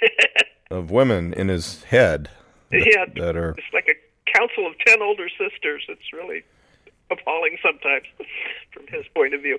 [0.70, 2.28] of women in his head
[2.70, 3.94] that, yeah, that are it's like a
[4.34, 5.84] council of ten older sisters.
[5.88, 6.42] It's really
[7.10, 8.04] appalling sometimes
[8.72, 9.58] from his point of view.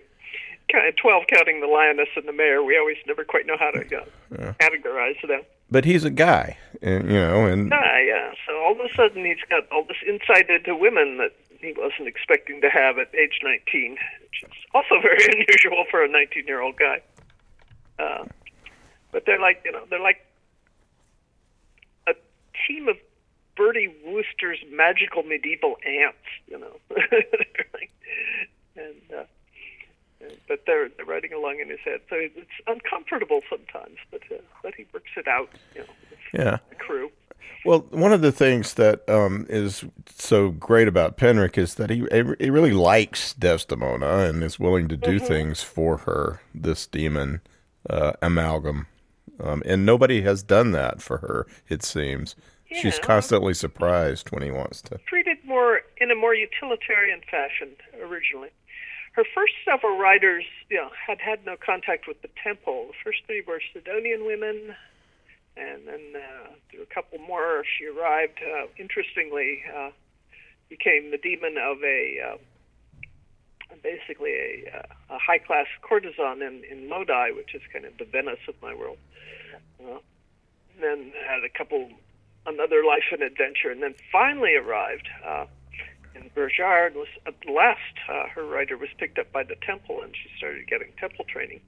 [0.71, 2.63] Kind of Twelve counting the lioness and the mare.
[2.63, 5.41] We always never quite know how to uh, categorize them.
[5.69, 8.31] but he's a guy, and you know, and Ah, yeah.
[8.47, 12.07] So all of a sudden he's got all this insight into women that he wasn't
[12.07, 17.01] expecting to have at age 19, which is also very unusual for a 19-year-old guy.
[17.99, 18.25] Uh,
[19.11, 20.25] but they're like, you know, they're like
[22.07, 22.13] a
[22.67, 22.95] team of
[23.55, 26.75] Bertie Wooster's magical medieval aunts, you know.
[27.73, 27.91] Like-
[28.75, 29.23] and uh,
[30.47, 32.37] but they're they're riding along in his head, so it's
[32.67, 33.97] uncomfortable sometimes.
[34.11, 35.87] But uh, but he works it out, you know,
[36.33, 36.57] yeah.
[36.69, 37.11] the crew.
[37.65, 42.05] Well, one of the things that um, is so great about Penric is that he
[42.39, 46.41] he really likes Desdemona and is willing to do things for her.
[46.53, 47.41] This demon
[47.89, 48.87] uh, amalgam,
[49.39, 51.47] um, and nobody has done that for her.
[51.69, 52.35] It seems
[52.81, 54.97] she's constantly surprised when he wants to.
[55.07, 57.69] treated more in a more utilitarian fashion
[58.01, 58.49] originally.
[59.13, 62.87] Her first several riders, you know, had had no contact with the temple.
[62.87, 64.75] The first three were Cedonian women,
[65.55, 67.63] and then uh, there were a couple more.
[67.77, 69.91] She arrived, uh, interestingly, uh,
[70.67, 72.37] became the demon of a uh,
[73.83, 78.05] basically a, uh, a high class courtesan in, in Lodi, which is kind of the
[78.05, 78.97] Venice of my world.
[79.79, 79.99] Uh,
[80.81, 81.89] then had a couple
[82.45, 85.45] another life and adventure, and then finally arrived uh,
[86.15, 86.95] in Bergard.
[86.95, 90.67] Was at last uh, her rider was picked up by the temple, and she started
[90.67, 91.61] getting temple training.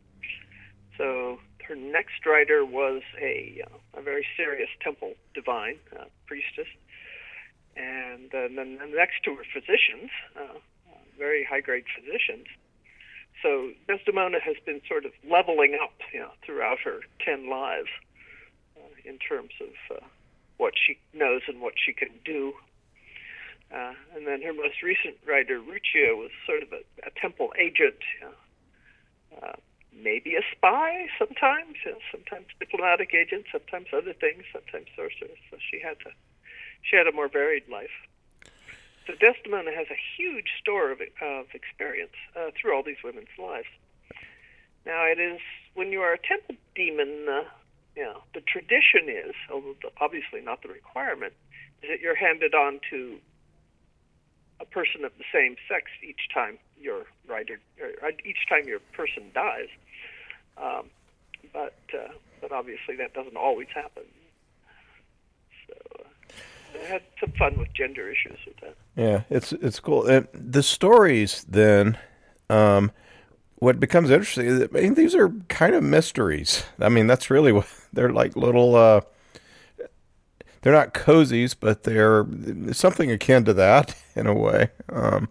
[0.97, 6.67] So her next rider was a uh, a very serious temple divine uh, priestess,
[7.75, 10.59] and then the next two were physicians, uh,
[11.17, 12.47] very high grade physicians.
[13.41, 17.89] So Desdemona has been sort of leveling up you know, throughout her ten lives
[18.77, 20.05] uh, in terms of uh,
[20.57, 22.53] what she knows and what she can do.
[23.73, 27.99] Uh, and then her most recent writer, Ruchia, was sort of a, a temple agent,
[28.21, 28.33] know,
[29.41, 29.55] uh,
[29.91, 35.39] maybe a spy sometimes, you know, sometimes diplomatic agent, sometimes other things, sometimes sorceress.
[35.49, 36.11] So she had to,
[36.83, 37.95] she had a more varied life.
[39.07, 43.67] So Desdemona has a huge store of, of experience uh, through all these women's lives.
[44.85, 45.39] Now, it is
[45.73, 47.43] when you are a temple demon, uh,
[48.03, 51.34] know, the tradition is, although obviously not the requirement,
[51.81, 53.17] is that you're handed on to
[54.60, 59.23] a person of the same sex each time your rider, or each time your person
[59.34, 59.69] dies.
[60.58, 60.89] Um,
[61.53, 64.03] but uh, but obviously that doesn't always happen.
[65.67, 68.75] So uh, I had some fun with gender issues with that.
[68.95, 70.05] Yeah, it's it's cool.
[70.05, 71.97] And the stories then.
[72.47, 72.91] Um,
[73.55, 76.65] what becomes interesting is, I mean, these are kind of mysteries.
[76.79, 78.75] I mean, that's really what they're like little.
[78.75, 79.01] Uh,
[80.61, 82.25] they're not cozies, but they're
[82.71, 84.69] something akin to that in a way.
[84.89, 85.29] Um,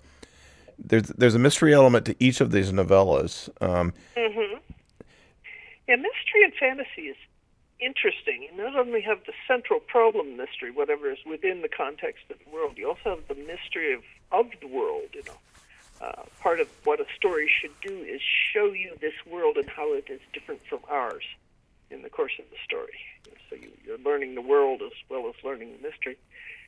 [0.79, 3.49] there's there's a mystery element to each of these novellas.
[3.61, 4.59] Um, mm-hmm.
[5.89, 7.17] Yeah, mystery and fantasy is
[7.81, 8.49] interesting.
[8.51, 12.51] You not only have the central problem mystery, whatever is within the context of the
[12.51, 15.09] world, you also have the mystery of of the world.
[15.13, 15.39] You know,
[16.05, 18.21] uh, part of what a story should do is
[18.53, 21.25] show you this world and how it is different from ours
[21.91, 22.99] in the course of the story.
[23.49, 26.19] So you, you're learning the world as well as learning the mystery.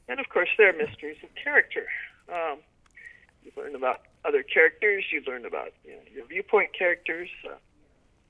[0.09, 1.87] And of course, there are mysteries of character.
[2.33, 2.59] Um,
[3.45, 7.29] you learn about other characters, you learn about you know, your viewpoint characters.
[7.45, 7.55] Uh,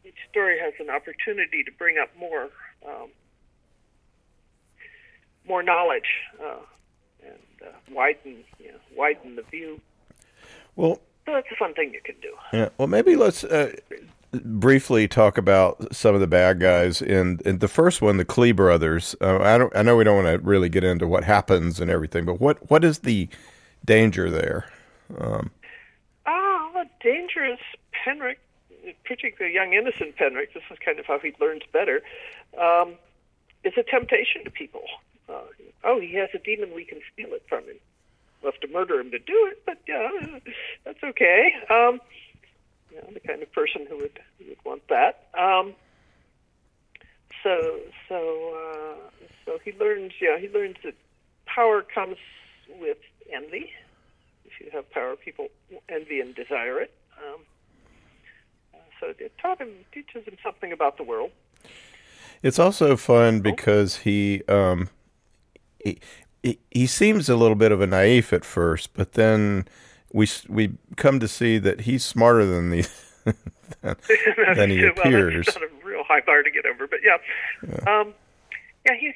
[0.04, 2.48] each story has an opportunity to bring up more
[2.86, 3.08] um,
[5.48, 6.10] more knowledge
[6.42, 6.58] uh,
[7.24, 9.80] and uh, widen you know, widen the view.
[10.76, 12.32] Well, so that's a fun thing you can do.
[12.52, 12.68] Yeah.
[12.78, 13.72] Well, maybe let's uh,
[14.32, 18.54] briefly talk about some of the bad guys in, in the first one, the Klee
[18.54, 19.16] brothers.
[19.20, 19.74] Uh, I don't.
[19.76, 22.70] I know we don't want to really get into what happens and everything, but what
[22.70, 23.28] what is the
[23.84, 24.66] danger there?
[25.18, 25.50] Um,
[26.26, 27.58] oh, the danger is
[28.04, 28.36] Penric,
[29.04, 30.52] particularly young innocent Penric.
[30.54, 32.02] This is kind of how he learns better.
[32.60, 32.94] Um,
[33.64, 34.84] is a temptation to people.
[35.28, 35.40] Uh,
[35.84, 36.72] oh, he has a demon.
[36.74, 37.76] We can steal it from him.
[38.46, 40.08] We'll have to murder him to do it, but yeah,
[40.84, 41.52] that's okay.
[41.68, 42.00] Um,
[42.92, 45.26] you know, the kind of person who would who would want that.
[45.36, 45.74] Um,
[47.42, 50.12] so so uh, so he learns.
[50.20, 50.94] Yeah, he learns that
[51.46, 52.18] power comes
[52.80, 52.98] with
[53.32, 53.72] envy.
[54.44, 55.48] If you have power, people
[55.88, 56.94] envy and desire it.
[57.18, 57.40] Um,
[59.00, 61.32] so it taught him, teaches him something about the world.
[62.44, 64.88] It's also fun because he, um,
[65.82, 65.98] he,
[66.46, 69.66] he he seems a little bit of a naive at first, but then
[70.12, 72.88] we we come to see that he's smarter than the
[73.82, 73.96] than,
[74.54, 74.94] than he appears.
[75.34, 77.18] Well, that's not a real high bar to get over, but yeah,
[77.68, 78.14] yeah, um,
[78.84, 79.14] yeah he's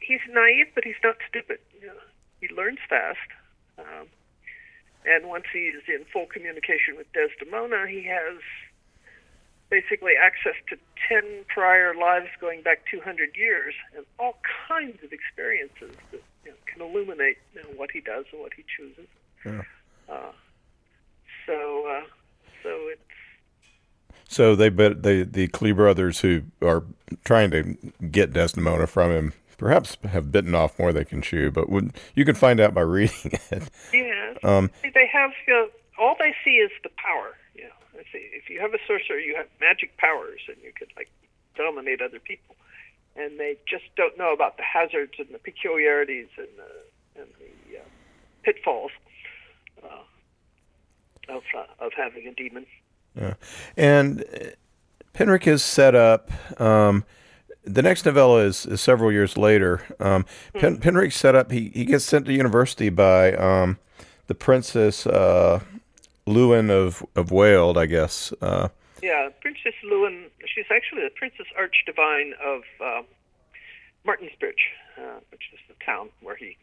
[0.00, 1.58] he's naive, but he's not stupid.
[1.80, 2.00] You know,
[2.40, 3.18] he learns fast,
[3.78, 4.06] um,
[5.04, 8.38] and once he's in full communication with Desdemona, he has
[9.70, 10.76] basically access to
[11.08, 16.56] 10 prior lives going back 200 years and all kinds of experiences that you know,
[16.66, 19.06] can illuminate you know, what he does and what he chooses.
[19.44, 19.62] Yeah.
[20.08, 20.32] Uh,
[21.46, 22.04] so, uh,
[22.62, 23.00] so it's.
[24.26, 26.82] So they bet they the Klee brothers who are
[27.24, 27.76] trying to
[28.10, 31.92] get Desdemona from him perhaps have bitten off more than they can chew, but would,
[32.14, 33.62] you can find out by reading it.
[33.92, 37.34] Yeah, um, they have you know, all they see is the power.
[37.96, 41.10] If you have a sorcerer, you have magic powers, and you could like
[41.56, 42.56] dominate other people,
[43.16, 47.78] and they just don't know about the hazards and the peculiarities and the and the
[47.78, 47.82] uh,
[48.42, 48.90] pitfalls
[51.28, 52.66] of uh, of having a demon.
[53.16, 53.34] Yeah,
[53.76, 54.24] and
[55.14, 56.30] Penric is set up.
[56.60, 57.04] Um,
[57.64, 59.82] the next novella is, is several years later.
[59.98, 61.08] Um, Pen, mm-hmm.
[61.08, 61.50] Set up.
[61.50, 63.78] He he gets sent to university by um,
[64.26, 65.60] the princess uh,
[66.26, 68.32] Llewyn of of Wales, I guess.
[68.40, 68.68] Uh,
[69.02, 70.30] yeah, Princess Llewyn.
[70.46, 73.02] She's actually the Princess Archdivine of uh,
[74.06, 76.56] Martensbridge, uh, which is the town where he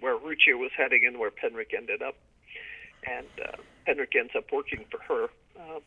[0.00, 2.14] where Ruchia was heading and where Penric ended up
[3.06, 3.56] and uh,
[3.86, 5.80] Penric ends up working for her uh,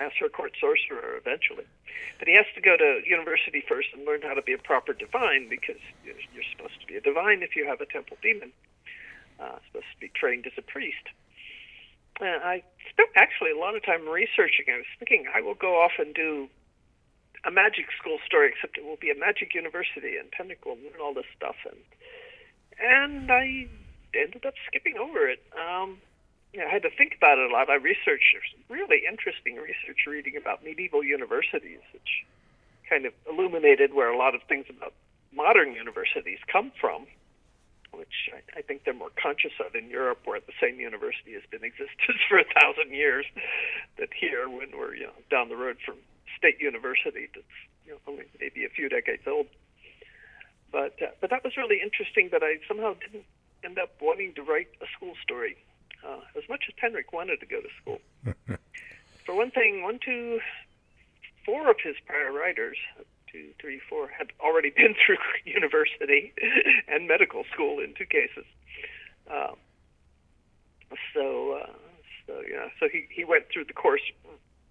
[0.00, 1.64] as her court sorcerer eventually.
[2.18, 4.92] But he has to go to university first and learn how to be a proper
[4.92, 8.52] divine because you're, you're supposed to be a divine if you have a temple demon.
[9.40, 11.08] Uh, supposed to be trained as a priest.
[12.20, 14.66] Uh, I spent actually a lot of time researching.
[14.70, 16.48] I was thinking I will go off and do
[17.44, 20.30] a magic school story, except it will be a magic university, and
[20.64, 21.76] will learn all this stuff and
[22.80, 23.68] and I
[24.14, 25.42] ended up skipping over it.
[25.54, 25.98] Um,
[26.52, 27.68] you know, I had to think about it a lot.
[27.70, 32.24] I researched there's really interesting research reading about medieval universities, which
[32.88, 34.92] kind of illuminated where a lot of things about
[35.32, 37.06] modern universities come from,
[37.96, 41.42] which I, I think they're more conscious of in Europe, where the same university has
[41.50, 43.26] been existence for a thousand years,
[43.98, 45.96] that here, when we're you know down the road from
[46.38, 49.46] state university that's you know only maybe a few decades old.
[50.72, 52.28] But uh, but that was really interesting.
[52.30, 53.24] But I somehow didn't
[53.64, 55.56] end up wanting to write a school story
[56.06, 58.00] uh, as much as Penric wanted to go to school.
[59.24, 60.40] For one thing, one, two,
[61.46, 62.76] four of his prior writers,
[63.34, 66.32] two, three, four, had already been through university
[66.88, 68.44] and medical school in two cases.
[69.30, 69.56] Um,
[71.12, 71.72] so, uh,
[72.26, 74.02] so yeah, so he, he went through the course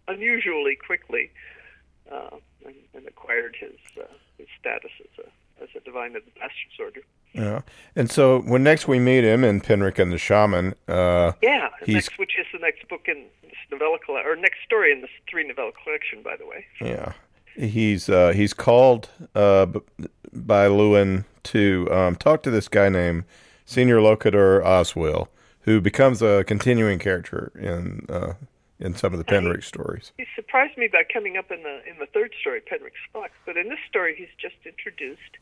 [0.08, 1.32] unusually quickly
[2.12, 4.06] uh, and, and acquired his uh,
[4.38, 7.02] his status as a as a divine of the Master's Order.
[7.34, 7.62] Yeah.
[7.96, 12.18] And so when next we meet him in Penric and the Shaman, uh, yeah, next,
[12.20, 15.48] which is the next book in this novella collection, or next story in this three
[15.48, 16.66] novella collection, by the way.
[16.82, 17.14] Yeah,
[17.56, 19.68] he's uh, he's called uh,
[20.32, 23.24] by Llewyn to um, talk to this guy named
[23.66, 25.28] Senior Locator Oswyl,
[25.62, 28.34] who becomes a continuing character in uh,
[28.80, 30.12] in some of the Penric he, stories.
[30.18, 33.58] He surprised me by coming up in the in the third story, Penric's Fox, but
[33.58, 35.38] in this story he's just introduced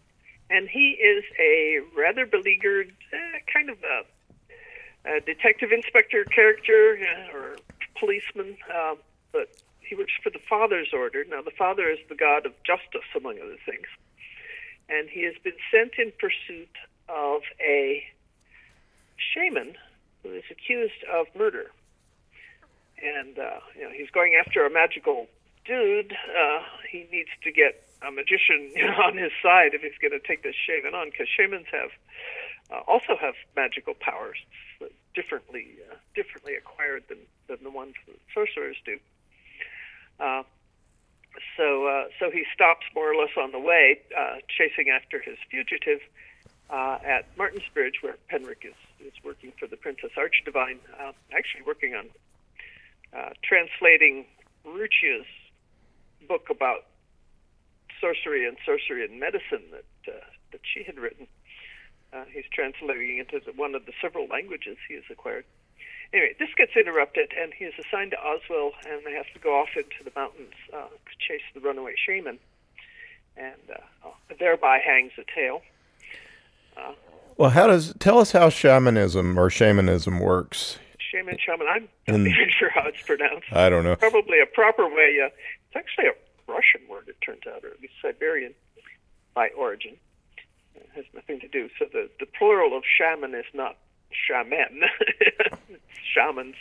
[0.52, 7.36] and he is a rather beleaguered, uh, kind of a, a, detective inspector character uh,
[7.36, 7.56] or
[7.98, 8.96] policeman, uh,
[9.32, 9.48] but
[9.92, 11.26] he works for the Father's Order.
[11.28, 13.88] Now, the Father is the god of justice, among other things,
[14.88, 16.72] and he has been sent in pursuit
[17.10, 18.02] of a
[19.20, 19.76] shaman
[20.24, 21.72] who is accused of murder.
[23.04, 25.28] And uh, you know, he's going after a magical
[25.66, 26.14] dude.
[26.14, 30.16] Uh, he needs to get a magician you know, on his side if he's going
[30.18, 31.92] to take this shaman on, because shamans have
[32.72, 34.38] uh, also have magical powers
[35.14, 37.20] differently uh, differently acquired than
[37.50, 38.98] than the ones that sorcerers do.
[40.20, 40.44] Uh,
[41.58, 45.38] so uh, so he stops more or less on the way, uh, chasing after his
[45.50, 46.00] fugitive
[46.70, 51.96] uh, at Martensbridge, where Penric is is working for the Princess Archdivine, uh, actually working
[51.96, 52.10] on
[53.14, 54.26] uh, translating
[54.66, 55.28] Ruchia's
[56.28, 56.86] book about
[58.00, 61.28] sorcery and sorcery and medicine that uh, that she had written.
[62.14, 65.46] Uh, he's translating it into one of the several languages he has acquired.
[66.14, 69.60] Anyway, this gets interrupted, and he is assigned to Oswyl, and they have to go
[69.60, 72.38] off into the mountains uh, to chase the runaway shaman,
[73.38, 75.62] and uh, oh, thereby hangs a tale.
[76.76, 76.94] Uh,
[77.38, 80.78] well, how does tell us how shamanism or shamanism works?
[81.00, 81.68] Shaman, shaman.
[81.68, 83.48] I'm not even sure how it's pronounced.
[83.52, 83.96] I don't know.
[83.96, 85.18] Probably a proper way.
[85.24, 88.54] Uh, it's actually a Russian word, it turns out, or at least Siberian
[89.34, 89.96] by origin.
[90.76, 91.70] It has nothing to do.
[91.80, 93.78] So the, the plural of shaman is not
[94.12, 94.82] shaman,
[96.14, 96.56] shamans.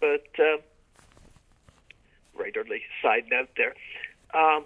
[0.00, 0.58] But uh,
[2.36, 3.74] writerly side note there.
[4.34, 4.64] Um,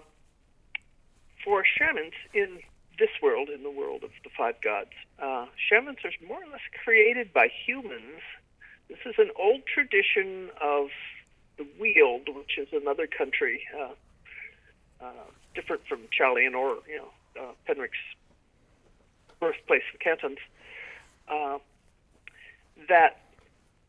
[1.43, 2.59] for shamans in
[2.97, 4.91] this world, in the world of the five gods,
[5.21, 8.21] uh, shamans are more or less created by humans.
[8.89, 10.87] This is an old tradition of
[11.57, 17.51] the Weald, which is another country uh, uh, different from Chalion or you know uh,
[17.65, 17.97] Penric's
[19.39, 20.39] birthplace, the Cantons.
[21.27, 21.57] Uh,
[22.89, 23.24] that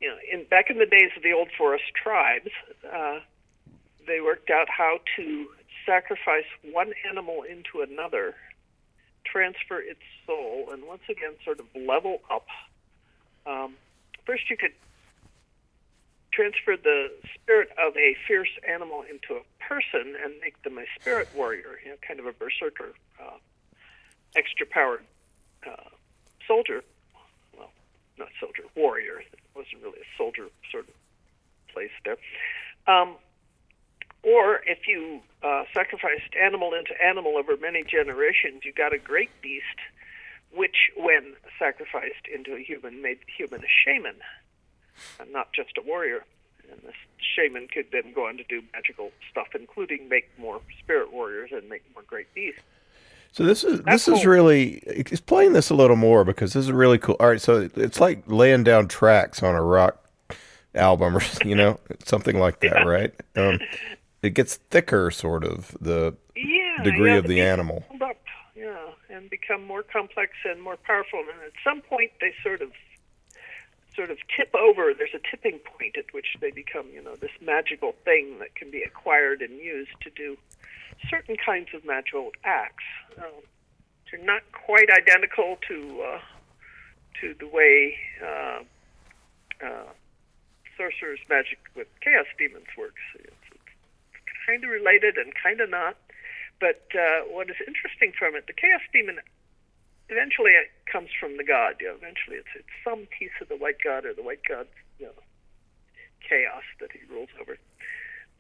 [0.01, 2.51] you know, in back in the days of the old forest tribes,
[2.93, 3.21] uh,
[4.07, 5.49] they worked out how to
[5.85, 8.35] sacrifice one animal into another,
[9.25, 12.47] transfer its soul, and once again sort of level up.
[13.47, 13.75] Um,
[14.25, 14.73] first, you could
[16.33, 21.29] transfer the spirit of a fierce animal into a person and make them a spirit
[21.35, 23.39] warrior, you know, kind of a berserker, uh,
[24.35, 25.05] extra powered
[25.67, 25.89] uh,
[26.47, 26.83] soldier.
[27.57, 27.71] Well,
[28.19, 29.23] not soldier, warrior.
[29.57, 30.95] Wasn't really a soldier sort of
[31.73, 32.17] place there.
[32.87, 33.17] Um,
[34.23, 39.31] or if you uh, sacrificed animal into animal over many generations, you got a great
[39.41, 39.79] beast,
[40.53, 44.17] which, when sacrificed into a human, made the human a shaman
[45.21, 46.25] and not just a warrior.
[46.71, 51.13] And this shaman could then go on to do magical stuff, including make more spirit
[51.13, 52.61] warriors and make more great beasts.
[53.37, 54.15] So this is That's this cool.
[54.15, 57.17] is really explain this a little more because this is really cool.
[57.21, 60.03] All right, so it's like laying down tracks on a rock
[60.75, 62.83] album or you know something like that, yeah.
[62.85, 63.15] right?
[63.37, 63.61] Um,
[64.23, 67.85] it gets thicker, sort of the yeah, degree yeah, of the animal.
[68.01, 68.17] Up,
[68.55, 68.75] yeah,
[69.11, 71.21] and become more complex and more powerful.
[71.21, 72.71] And at some point, they sort of
[73.95, 74.95] sort of tip over.
[74.95, 78.71] There's a tipping point at which they become, you know, this magical thing that can
[78.71, 80.39] be acquired and used to do
[81.09, 82.85] certain kinds of magical acts.
[83.19, 83.43] Um,
[84.11, 86.21] they're not quite identical to uh,
[87.21, 88.61] to the way uh,
[89.65, 89.91] uh,
[90.77, 93.03] sorcerer's magic with chaos demons works.
[93.15, 95.97] It's, it's kind of related and kind of not.
[96.61, 99.21] But uh, what is interesting from it, the chaos demon
[100.09, 101.77] eventually it comes from the god.
[101.81, 104.73] You know, eventually it's it's some piece of the white god or the white god's
[104.99, 105.19] you know,
[106.23, 107.59] chaos that he rules over.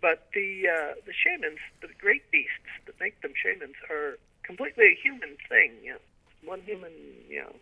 [0.01, 4.95] But the uh, the shamans, the great beasts that make them shamans, are completely a
[4.95, 5.73] human thing.
[5.83, 6.05] You know,
[6.45, 6.93] one human,
[7.29, 7.55] you know,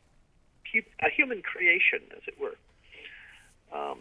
[1.00, 2.56] a human creation, as it were.
[3.72, 4.00] Um,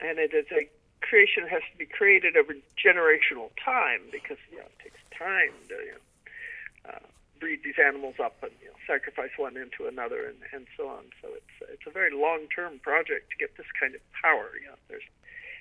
[0.00, 0.68] and it is a
[1.00, 5.52] creation that has to be created over generational time because you know it takes time
[5.68, 7.06] to you know, uh,
[7.40, 11.04] breed these animals up and you know, sacrifice one into another and, and so on.
[11.22, 14.50] So it's it's a very long term project to get this kind of power.
[14.60, 15.06] You know, there's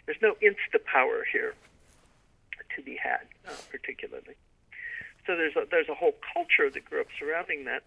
[0.05, 1.53] there's no insta power here
[2.75, 4.35] to be had, uh, particularly.
[5.25, 7.83] So there's a, there's a whole culture that grew up surrounding that.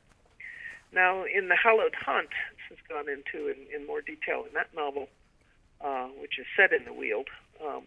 [0.92, 2.30] Now, in the Hallowed Hunt,
[2.68, 5.08] this has gone into in, in more detail in that novel,
[5.80, 7.28] uh, which is set in the Weald.
[7.64, 7.82] Um,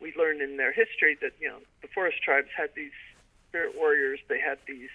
[0.00, 2.92] we learn in their history that you know the forest tribes had these
[3.48, 4.20] spirit warriors.
[4.28, 4.90] They had these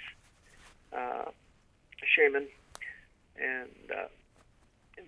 [0.95, 1.31] uh,
[2.05, 2.47] shaman,
[3.35, 4.07] and uh,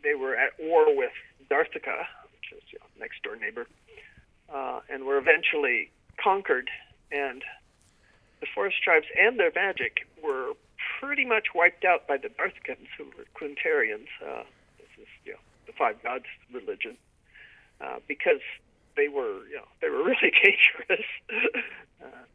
[0.04, 1.14] they were at war with
[1.50, 3.68] Darthaca, which is you know, next door neighbor,
[4.54, 5.92] uh, and were eventually
[6.26, 6.70] conquered.
[7.12, 7.44] And
[8.42, 10.54] the forest tribes and their magic were
[11.00, 14.10] pretty much wiped out by the Darthacans, who were Quintarians.
[14.22, 14.44] Uh,
[14.78, 16.98] this is you know, the five gods religion,
[17.80, 18.42] uh, because
[18.98, 21.06] they were you know they were really dangerous.
[22.04, 22.26] uh,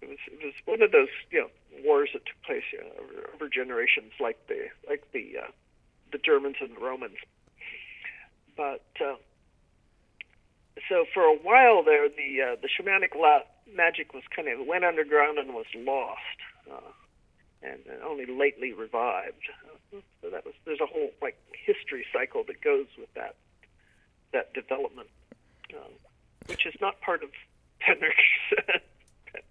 [0.00, 1.50] it was it was one of those you know
[1.84, 5.50] wars that took place you know, over, over generations, like the like the uh,
[6.12, 7.18] the Germans and the Romans.
[8.56, 9.16] But uh,
[10.88, 14.84] so for a while there, the uh, the shamanic la- magic was kind of went
[14.84, 16.38] underground and was lost,
[16.70, 16.92] uh,
[17.62, 19.48] and, and only lately revived.
[19.92, 23.36] Uh, so that was there's a whole like history cycle that goes with that
[24.32, 25.08] that development,
[25.74, 25.88] uh,
[26.46, 27.30] which is not part of
[27.80, 28.82] Penric's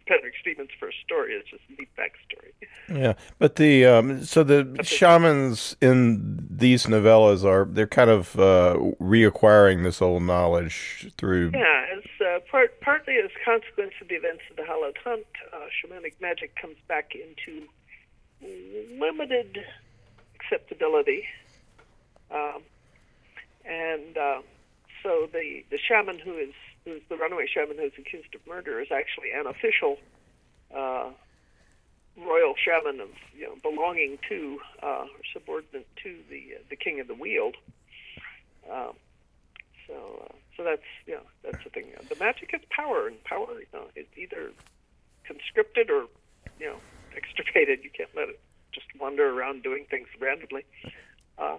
[0.06, 1.34] Patrick Stevens' first story.
[1.34, 2.52] It's just a neat backstory.
[2.90, 8.76] Yeah, but the um, so the shamans in these novellas are they're kind of uh,
[9.00, 11.52] reacquiring this old knowledge through.
[11.54, 15.58] Yeah, as uh, part partly as consequence of the events of the Hallowed Hunt, uh,
[15.72, 17.68] shamanic magic comes back into
[19.00, 19.64] limited
[20.36, 21.26] acceptability,
[22.32, 22.62] um,
[23.66, 24.42] and uh,
[25.04, 26.54] so the the shaman who is
[26.86, 29.98] who's the runaway shaman who's accused of murder, is actually an official
[30.76, 31.10] uh,
[32.18, 37.00] royal shaman of you know belonging to uh, or subordinate to the uh, the king
[37.00, 37.56] of the Weald.
[38.72, 38.94] Um,
[39.88, 41.86] so uh, so that's know that's the thing.
[42.10, 44.52] The magic is power, and power you know is either
[45.26, 46.06] conscripted or
[46.60, 46.78] you know
[47.16, 47.84] extirpated.
[47.84, 48.40] You can't let it
[48.72, 50.66] just wander around doing things randomly.
[51.38, 51.58] Uh,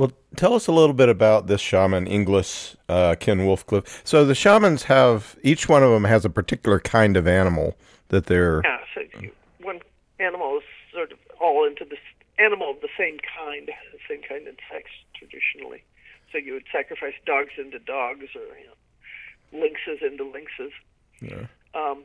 [0.00, 4.00] well, tell us a little bit about this shaman, Inglis uh, kin Wolfcliff.
[4.02, 7.76] So the shamans have each one of them has a particular kind of animal
[8.08, 8.62] that they're.
[8.64, 9.02] Yeah, so
[9.60, 9.80] one
[10.18, 11.98] animal is sort of all into this
[12.38, 15.82] animal of the same kind, the same kind and sex traditionally.
[16.32, 20.72] So you would sacrifice dogs into dogs, or you know, lynxes into lynxes.
[21.20, 21.46] Yeah.
[21.74, 22.04] Um,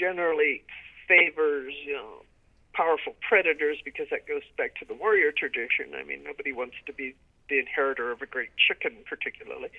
[0.00, 0.62] generally
[1.06, 2.22] favors you know
[2.74, 5.94] powerful predators because that goes back to the warrior tradition.
[5.96, 7.14] I mean, nobody wants to be
[7.48, 9.70] the inheritor of a great chicken, particularly.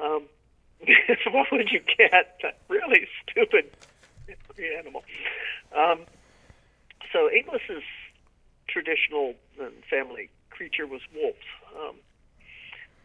[0.00, 0.24] Um,
[1.32, 2.38] what would you get?
[2.44, 3.70] A really stupid
[4.78, 5.04] animal.
[5.76, 6.00] Um,
[7.12, 7.82] so Inglis's
[8.68, 9.34] traditional
[9.88, 11.38] family creature was wolves.
[11.78, 11.96] Um,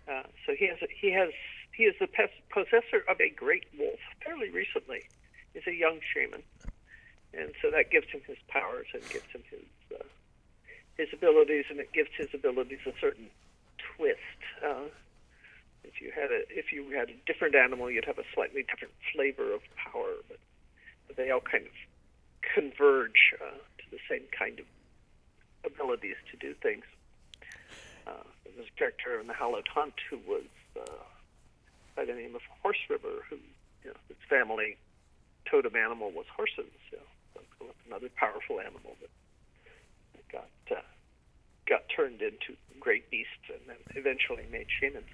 [0.07, 1.29] uh, so he has a, he has
[1.73, 2.07] he is the
[2.51, 5.03] possessor of a great wolf fairly recently.
[5.53, 6.43] He's a young shaman
[7.33, 10.03] and so that gives him his powers and gives him his uh,
[10.97, 13.29] his abilities, and it gives his abilities a certain
[13.95, 14.19] twist.
[14.63, 14.91] Uh,
[15.83, 18.93] if you had a if you had a different animal, you'd have a slightly different
[19.13, 20.39] flavor of power, but,
[21.07, 21.73] but they all kind of
[22.41, 24.65] converge uh, to the same kind of
[25.65, 26.83] abilities to do things.
[28.05, 30.43] Uh, there's a character in the Hallowed Hunt who was
[30.77, 31.03] uh,
[31.95, 33.37] by the name of Horse River, who
[33.83, 34.77] you know, his family
[35.45, 36.71] totem animal was horses.
[36.91, 37.03] You know
[37.87, 39.09] another powerful animal that
[40.31, 40.81] got uh,
[41.67, 45.05] got turned into great beasts and then eventually made shamans.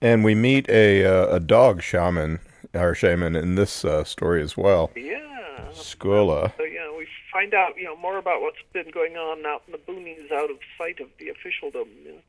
[0.00, 2.40] And we meet a uh, a dog shaman,
[2.74, 4.90] our shaman, in this uh, story as well.
[4.94, 6.52] Yeah, Skola.
[6.56, 9.72] So yeah, we find out you know more about what's been going on out in
[9.72, 11.88] the boonies, out of sight of the officialdom.
[12.04, 12.20] You know?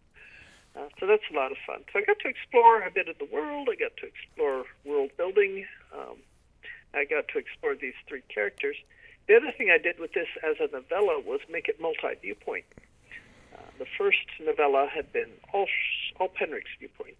[0.77, 1.79] Uh, so that's a lot of fun.
[1.91, 3.67] So I got to explore a bit of the world.
[3.71, 5.65] I got to explore world building.
[5.93, 6.17] Um,
[6.97, 8.75] I got to explore these three characters.
[9.27, 12.65] The other thing I did with this as a novella was make it multi viewpoint.
[13.77, 15.67] the first novella had been all
[16.19, 17.17] all Penric's viewpoint,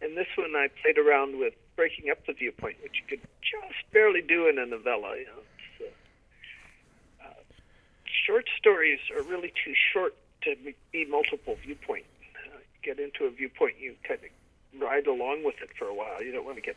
[0.00, 3.90] and this one I played around with breaking up the viewpoint, which you could just
[3.92, 5.16] barely do in a novella.
[5.18, 5.42] You know,
[5.80, 7.42] uh, uh,
[8.26, 10.54] short stories are really too short to
[10.92, 12.06] be multiple viewpoint.
[12.36, 16.22] Uh, get into a viewpoint, you kind of ride along with it for a while.
[16.22, 16.76] You don't want to get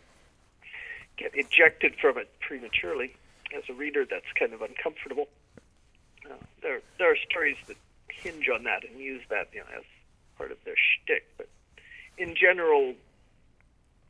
[1.18, 3.16] get ejected from it prematurely.
[3.56, 5.28] As a reader, that's kind of uncomfortable.
[6.26, 7.78] Uh, there, there are stories that
[8.10, 9.84] hinge on that and use that you know, as
[10.38, 11.26] part of their shtick.
[11.38, 11.50] But
[12.18, 12.96] in general,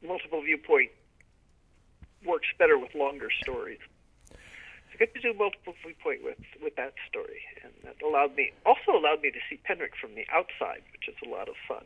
[0.05, 0.91] multiple viewpoint
[2.25, 3.79] works better with longer stories.
[4.29, 4.35] So
[4.93, 8.95] I get to do multiple viewpoint with with that story, and that allowed me also
[8.95, 11.85] allowed me to see Penric from the outside, which is a lot of fun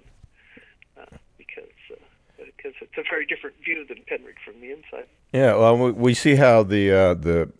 [0.99, 1.73] uh, because.
[1.89, 1.95] Uh,
[2.37, 5.07] because it's a very different view than Penric from the inside.
[5.33, 7.51] Yeah, well, we see how the uh, the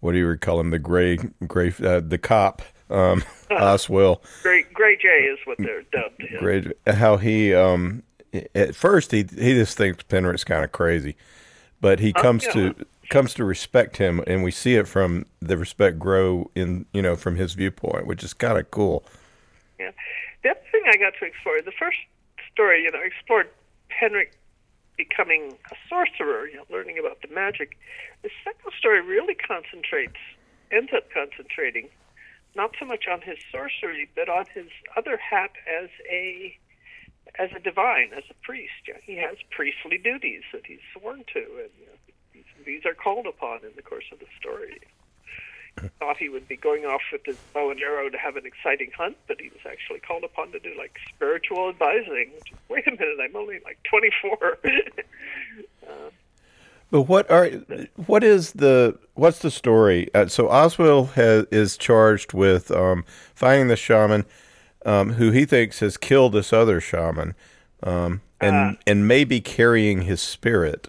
[0.00, 0.70] what do you call him?
[0.70, 4.20] The gray gray uh, the cop um, Oswyl.
[4.42, 6.22] Gray, Gray J is what they're dubbed.
[6.30, 6.38] Yeah.
[6.38, 8.02] Gray, how he um,
[8.54, 11.16] at first he he just thinks Penric's kind of crazy,
[11.80, 12.52] but he comes yeah.
[12.52, 17.02] to comes to respect him, and we see it from the respect grow in you
[17.02, 19.04] know from his viewpoint, which is kind of cool.
[19.78, 19.90] Yeah,
[20.42, 21.98] the other thing I got to explore the first
[22.52, 23.48] story, you know, explored
[23.90, 24.32] Penric
[24.96, 27.78] becoming a sorcerer, you know, learning about the magic.
[28.22, 30.20] The second story really concentrates,
[30.70, 31.88] ends up concentrating
[32.54, 34.66] not so much on his sorcery, but on his
[34.96, 36.56] other hat as a
[37.38, 38.72] as a divine, as a priest.
[38.88, 43.26] Yeah, he has priestly duties that he's sworn to, and you know, these are called
[43.26, 44.80] upon in the course of the story.
[45.98, 48.90] Thought he would be going off with his bow and arrow to have an exciting
[48.96, 52.30] hunt, but he was actually called upon to do like spiritual advising.
[52.68, 54.58] Wait a minute, I'm only like 24.
[55.88, 55.92] uh,
[56.90, 57.48] but what are
[58.06, 60.12] what is the what's the story?
[60.14, 63.04] Uh, so Oswyl has, is charged with um,
[63.34, 64.24] finding the shaman
[64.84, 67.34] um, who he thinks has killed this other shaman,
[67.82, 70.88] um, and uh, and maybe carrying his spirit.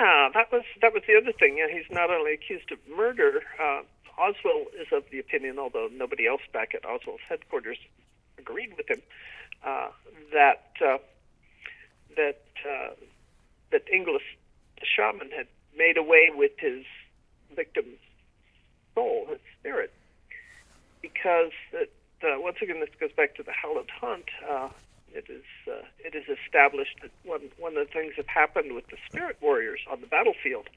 [0.00, 1.58] Yeah, that was that was the other thing.
[1.58, 3.42] Yeah, he's not only accused of murder.
[3.60, 3.82] Uh,
[4.18, 7.76] Oswyl is of the opinion, although nobody else back at Oswyl's headquarters
[8.38, 9.02] agreed with him,
[9.62, 9.88] uh,
[10.32, 10.96] that uh,
[12.16, 12.94] that uh,
[13.72, 14.22] that Inglis,
[14.78, 16.84] the shaman, had made away with his
[17.54, 18.00] victim's
[18.94, 19.92] soul, his spirit,
[21.02, 21.92] because it,
[22.22, 24.30] uh, once again, this goes back to the Hallowed Hunt.
[24.48, 24.68] Uh,
[25.12, 28.86] it is uh, it is established that one one of the things that happened with
[28.88, 30.68] the spirit warriors on the battlefield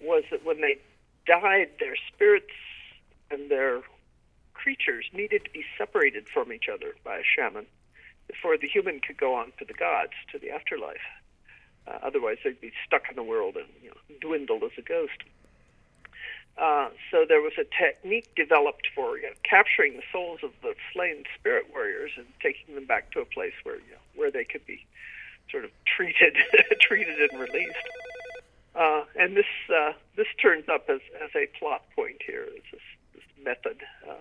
[0.00, 0.78] was that when they
[1.26, 2.54] died, their spirits
[3.30, 3.82] and their
[4.54, 7.66] creatures needed to be separated from each other by a shaman
[8.26, 11.06] before the human could go on to the gods, to the afterlife.
[11.86, 15.22] Uh, otherwise, they'd be stuck in the world and you know, dwindle as a ghost.
[16.60, 20.74] Uh, so there was a technique developed for you know, capturing the souls of the
[20.92, 24.44] slain spirit warriors and taking them back to a place where you know, where they
[24.44, 24.84] could be
[25.50, 26.36] sort of treated,
[26.80, 27.76] treated and released.
[28.74, 32.80] Uh, and this uh, this turns up as, as a plot point here, is this,
[33.14, 33.78] this method,
[34.08, 34.14] uh,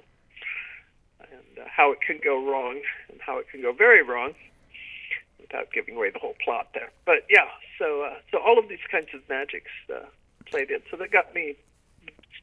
[1.21, 4.33] and uh, how it can go wrong and how it can go very wrong
[5.39, 6.89] without giving away the whole plot there.
[7.05, 9.71] But yeah, so so all of these kinds of magics
[10.49, 10.79] played in.
[10.89, 11.55] So that got me.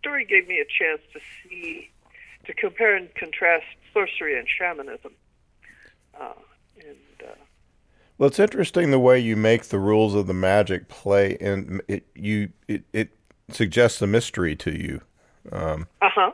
[0.04, 1.90] Story gave me a chance to see,
[2.44, 5.12] to compare and contrast sorcery and shamanism.
[6.20, 6.34] Uh,
[6.78, 7.34] and uh,
[8.18, 12.06] well, it's interesting the way you make the rules of the magic play, and it
[12.14, 13.16] you it, it
[13.50, 15.00] suggests a mystery to you.
[15.50, 16.32] Um, uh huh.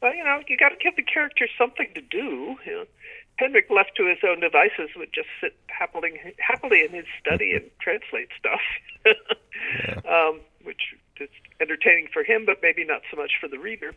[0.00, 2.56] Well, you know, you got to give the characters something to do.
[2.64, 2.84] You know,
[3.40, 7.64] Penric, left to his own devices, would just sit happily happily in his study and
[7.80, 8.60] translate stuff,
[9.04, 10.00] yeah.
[10.08, 13.94] um, which is entertaining for him, but maybe not so much for the reader.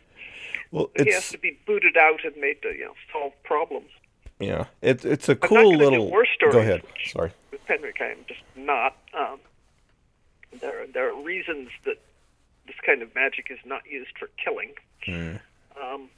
[0.70, 3.90] Well, he has to be booted out and made to you know solve problems.
[4.38, 6.10] Yeah, it's it's a cool little.
[6.10, 6.82] war stories, Go ahead.
[7.06, 7.32] Sorry.
[7.50, 8.96] With Penric, I am just not.
[9.12, 9.38] Um,
[10.60, 11.98] there, there are reasons that
[12.66, 14.72] this kind of magic is not used for killing.
[15.06, 15.40] Mm.
[15.80, 16.08] Um,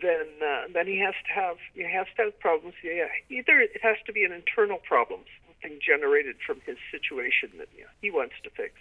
[0.00, 2.74] then uh, then he has to have he has to have problems.
[2.82, 7.68] Yeah, either it has to be an internal problem, something generated from his situation that
[7.76, 8.74] you know, he wants to fix,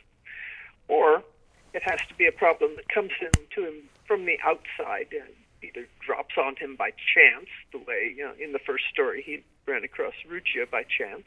[0.88, 1.23] or
[1.73, 5.33] it has to be a problem that comes in to him from the outside and
[5.63, 9.43] either drops on him by chance, the way you know in the first story he
[9.65, 11.25] ran across Ruchia by chance,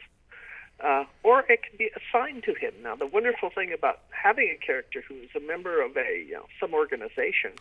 [0.83, 2.73] uh, or it can be assigned to him.
[2.83, 6.35] Now, the wonderful thing about having a character who is a member of a you
[6.35, 7.53] know, some organization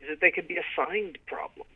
[0.00, 1.70] is that they can be assigned problems.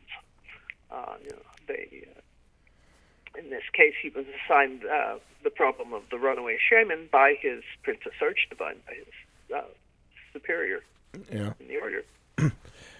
[0.91, 6.03] Uh, you know, they, uh, in this case, he was assigned uh, the problem of
[6.09, 9.13] the runaway shaman by his Princess Archdivine, by his
[9.55, 9.61] uh,
[10.31, 10.81] superior
[11.31, 11.53] yeah.
[11.59, 12.03] in the order.
[12.37, 12.51] and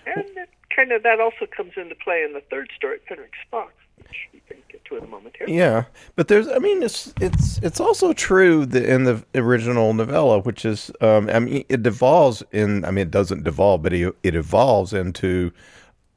[0.05, 4.29] it kind of that also comes into play in the third story, Penric's Fox, which
[4.33, 5.47] we can get to in a moment here.
[5.47, 5.85] Yeah,
[6.15, 10.65] but there's, I mean, it's it's it's also true that in the original novella, which
[10.65, 14.35] is, um, I mean, it devolves in, I mean, it doesn't devolve, but it, it
[14.35, 15.51] evolves into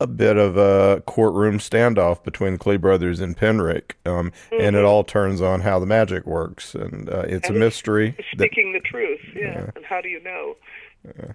[0.00, 4.60] a bit of a courtroom standoff between Klee brothers and Penric, um, mm-hmm.
[4.60, 8.16] and it all turns on how the magic works, and uh, it's and a mystery.
[8.32, 9.42] Speaking that, the truth, yeah.
[9.42, 9.70] yeah.
[9.74, 10.56] And how do you know?
[11.04, 11.32] Yeah.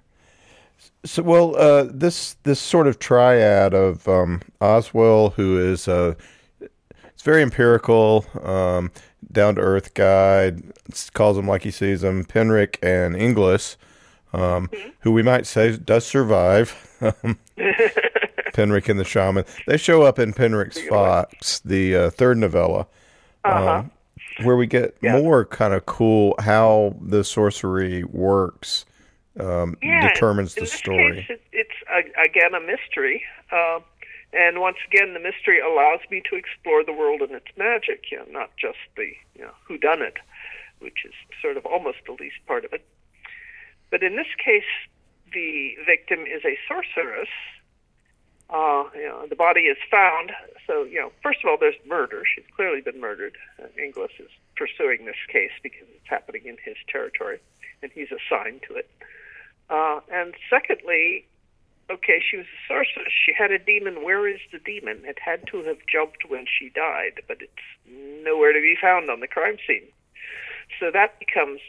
[1.03, 6.16] So, well, uh, this this sort of triad of um, Oswyl, who is a
[6.59, 8.91] it's very empirical, um,
[9.32, 10.53] down to earth guy,
[11.14, 12.26] calls him like he sees him.
[12.26, 13.78] Penric and Inglis,
[14.34, 14.89] um, mm-hmm.
[15.01, 16.76] who we might say does survive.
[18.54, 19.45] Penric and the Shaman.
[19.68, 22.88] They show up in Penric's Fox, the uh, third novella,
[23.43, 23.72] uh-huh.
[23.72, 23.91] um,
[24.43, 25.20] where we get yeah.
[25.20, 28.86] more kind of cool how the sorcery works.
[29.39, 31.26] Um, yeah, determines the story.
[31.26, 33.80] Case, it's uh, again a mystery, uh,
[34.34, 38.12] and once again, the mystery allows me to explore the world and its magic.
[38.12, 40.18] You know, not just the you know who done it,
[40.80, 42.86] which is sort of almost the least part of it.
[43.89, 44.64] But in this case,
[45.34, 47.30] the victim is a sorceress
[48.52, 50.32] uh, you know, the body is found.
[50.68, 52.24] So, you know, first of all, there's murder.
[52.26, 53.38] She's clearly been murdered.
[53.62, 57.39] Uh, Inglis is pursuing this case because it's happening in his territory,
[57.82, 58.89] and he's assigned to it.
[59.70, 61.26] Uh, and secondly,
[61.89, 63.14] okay, she was a sorceress.
[63.26, 64.04] She had a demon.
[64.04, 65.02] Where is the demon?
[65.06, 69.22] It had to have jumped when she died, but it's nowhere to be found on
[69.22, 69.88] the crime scene.
[70.80, 71.62] So that becomes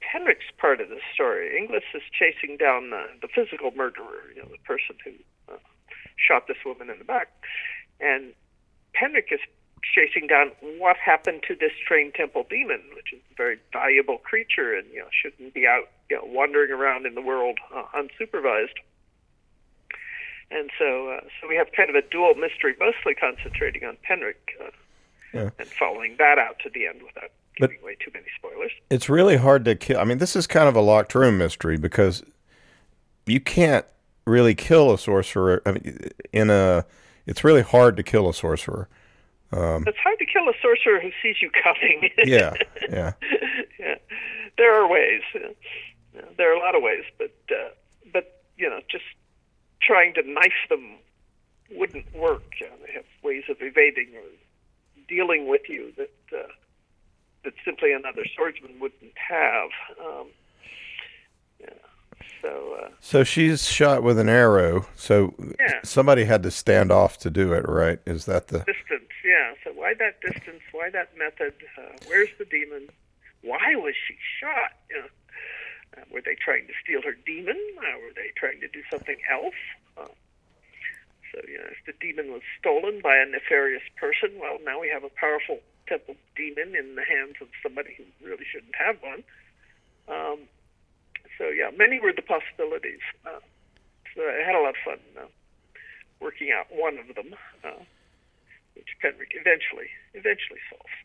[0.00, 1.58] Penric's part of the story.
[1.58, 5.12] Inglis is chasing down the, the physical murderer, you know, the person who
[6.26, 7.28] shot this woman in the back.
[8.00, 8.32] And
[8.94, 9.40] Penric is
[9.82, 14.74] chasing down what happened to this trained temple demon, which is a very valuable creature
[14.74, 18.78] and you know shouldn't be out you know wandering around in the world uh, unsupervised.
[20.52, 24.34] And so, uh, so we have kind of a dual mystery, mostly concentrating on Penric,
[24.60, 24.70] uh,
[25.32, 25.50] yeah.
[25.60, 28.72] and following that out to the end without giving but away too many spoilers.
[28.90, 30.00] It's really hard to kill.
[30.00, 32.24] I mean, this is kind of a locked room mystery because
[33.26, 33.86] you can't
[34.24, 35.62] really kill a sorcerer.
[35.66, 36.84] I mean, in a,
[37.26, 38.88] it's really hard to kill a sorcerer.
[39.52, 42.10] Um, it's hard to kill a sorcerer who sees you coming.
[42.24, 42.54] yeah,
[42.88, 43.12] yeah,
[43.78, 43.94] yeah.
[44.56, 45.22] There are ways.
[46.36, 47.70] There are a lot of ways, but uh,
[48.12, 49.04] but you know, just
[49.82, 50.98] trying to knife them
[51.72, 52.44] wouldn't work.
[52.60, 54.22] You know, they have ways of evading or
[55.08, 56.46] dealing with you that uh,
[57.44, 59.70] that simply another swordsman wouldn't have.
[60.00, 60.28] Um,
[62.42, 64.86] so, uh, so she's shot with an arrow.
[64.96, 65.80] So yeah.
[65.84, 67.98] somebody had to stand off to do it, right?
[68.06, 69.10] Is that the distance?
[69.24, 69.54] Yeah.
[69.64, 70.62] So why that distance?
[70.72, 71.54] Why that method?
[71.78, 72.88] Uh, where's the demon?
[73.42, 74.72] Why was she shot?
[74.90, 75.08] You know,
[75.96, 77.58] uh, were they trying to steal her demon?
[77.78, 79.54] Uh, were they trying to do something else?
[79.96, 80.12] Uh,
[81.32, 84.88] so, you know, if the demon was stolen by a nefarious person, well, now we
[84.88, 89.22] have a powerful temple demon in the hands of somebody who really shouldn't have one.
[90.08, 90.38] Um,
[91.40, 93.00] so yeah, many were the possibilities.
[93.24, 93.40] Uh,
[94.14, 95.24] so I had a lot of fun uh,
[96.20, 97.32] working out one of them,
[97.64, 97.80] uh,
[98.76, 101.00] which Penric eventually eventually solved.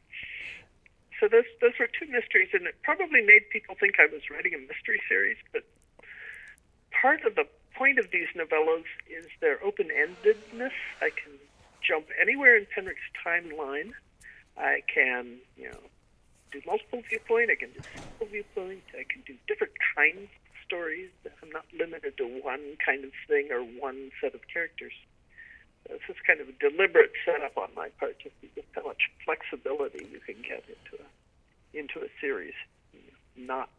[1.22, 4.54] So those those were two mysteries, and it probably made people think I was writing
[4.54, 5.38] a mystery series.
[5.56, 5.64] But
[6.92, 10.76] part of the point of these novellas is their open-endedness.
[11.00, 11.40] I can
[11.82, 13.92] jump anywhere in Penric's timeline.
[14.58, 15.80] I can, you know,
[16.56, 17.52] do multiple viewpoint.
[17.52, 18.84] I can do single viewpoint.
[18.96, 21.12] I can do different kinds of stories.
[21.44, 24.96] I'm not limited to one kind of thing or one set of characters.
[25.88, 29.12] This is kind of a deliberate setup on my part, to see just how much
[29.24, 31.08] flexibility you can get into a
[31.78, 32.56] into a series,
[33.36, 33.70] not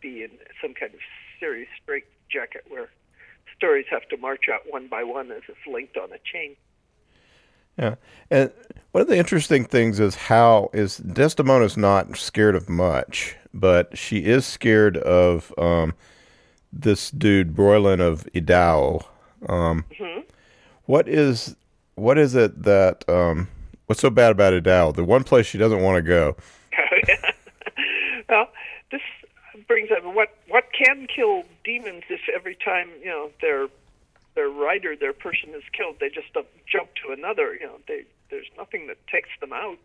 [0.00, 0.30] be in
[0.62, 1.00] some kind of
[1.40, 2.88] series straight jacket where
[3.56, 6.54] stories have to march out one by one as if linked on a chain.
[7.78, 7.96] Yeah,
[8.30, 8.52] and
[8.92, 14.18] one of the interesting things is how is Desdemona's not scared of much, but she
[14.24, 15.94] is scared of um,
[16.72, 19.04] this dude Broylan of Idau.
[19.48, 20.20] Um, mm-hmm.
[20.86, 21.56] what is
[21.96, 23.48] what is it that um,
[23.86, 24.94] what's so bad about Idau?
[24.94, 26.36] The one place she doesn't want to go.
[26.76, 27.30] Oh, yeah.
[28.28, 28.48] well,
[28.90, 29.00] this
[29.68, 33.68] brings up what what can kill demons if every time you know they're
[34.34, 36.28] their rider, their person is killed, they just
[36.70, 37.54] jump to another.
[37.54, 39.78] You know, they, there's nothing that takes them out.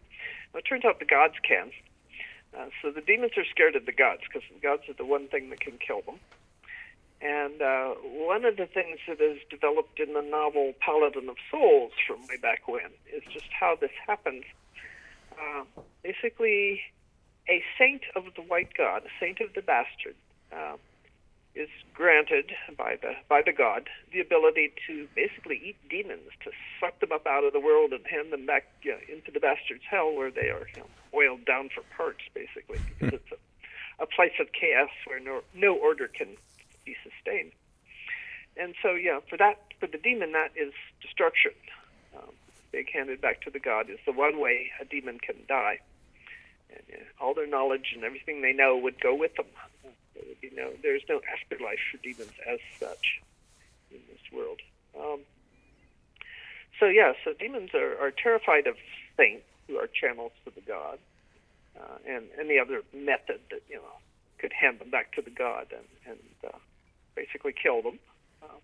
[0.53, 1.71] Well, it turns out the gods can.
[2.57, 5.27] Uh, so the demons are scared of the gods because the gods are the one
[5.27, 6.19] thing that can kill them.
[7.21, 11.91] And uh, one of the things that is developed in the novel Paladin of Souls
[12.07, 14.45] from way back when is just how this happens.
[15.37, 15.63] Uh,
[16.01, 16.81] basically,
[17.49, 20.15] a saint of the white god, a saint of the bastard,
[20.51, 20.77] uh,
[21.59, 26.99] is granted by the by the god the ability to basically eat demons, to suck
[26.99, 29.83] them up out of the world and hand them back you know, into the bastard's
[29.89, 34.07] hell, where they are you know, boiled down for parts, basically, because it's a, a
[34.07, 36.29] place of chaos where no no order can
[36.85, 37.51] be sustained.
[38.57, 41.51] And so, yeah, for that for the demon, that is destruction.
[42.17, 42.33] Um,
[42.71, 45.79] being handed back to the god is the one way a demon can die.
[47.19, 49.47] All their knowledge and everything they know would go with them.
[50.13, 53.21] There would there's no afterlife for demons as such
[53.91, 54.61] in this world.
[54.97, 55.21] Um,
[56.79, 58.75] so yeah, so demons are, are terrified of
[59.17, 60.99] saints who are channels to the god,
[61.79, 63.99] uh, and any other method that you know
[64.37, 66.57] could hand them back to the god and, and uh,
[67.15, 67.99] basically kill them.
[68.41, 68.61] Um,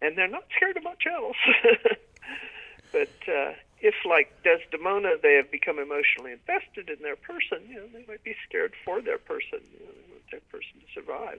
[0.00, 1.36] and they're not scared of much else.
[2.92, 7.86] but uh, if, like Desdemona, they have become emotionally invested in their person, you know,
[7.92, 9.60] they might be scared for their person.
[9.72, 11.38] You know, they want their person to survive,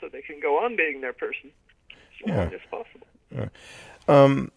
[0.00, 1.50] so they can go on being their person
[1.88, 3.06] as long as possible.
[4.06, 4.50] Um,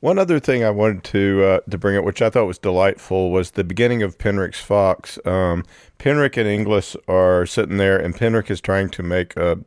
[0.00, 3.30] one other thing I wanted to uh, to bring up, which I thought was delightful,
[3.30, 5.18] was the beginning of Penric's Fox.
[5.24, 5.64] Um,
[5.98, 9.58] Penric and Inglis are sitting there, and Penric is trying to make a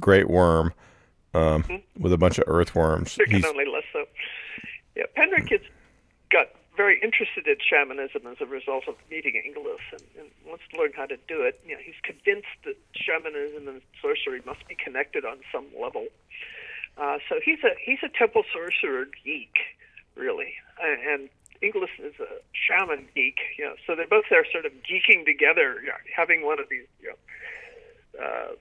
[0.00, 0.72] great worm
[1.34, 1.64] um,
[1.98, 3.16] with a bunch of earthworms.
[3.16, 4.04] There can He's, only less so.
[4.96, 5.77] Yeah, Penric has got
[6.78, 10.92] very interested in shamanism as a result of meeting Inglis and, and wants to learn
[10.94, 11.60] how to do it.
[11.66, 16.06] You know, he's convinced that shamanism and sorcery must be connected on some level.
[16.96, 19.58] Uh, so he's a he's a temple sorcerer geek,
[20.14, 21.28] really, and,
[21.60, 23.38] Inglis is a shaman geek.
[23.58, 26.68] You know, so they're both there, sort of geeking together, you know, having one of
[26.70, 28.52] these, you know, uh,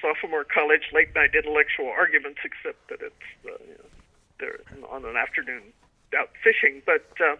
[0.00, 3.90] sophomore college late night intellectual arguments, except that it's uh, you know,
[4.38, 5.74] they're on an afternoon
[6.16, 6.82] out fishing.
[6.86, 7.36] But uh,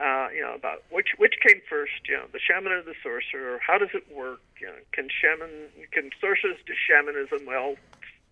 [0.00, 3.60] uh, you know about which which came first, you know, the shaman or the sorcerer?
[3.64, 4.40] How does it work?
[4.60, 7.46] You know, can shaman can sorcerers do shamanism?
[7.46, 7.76] Well,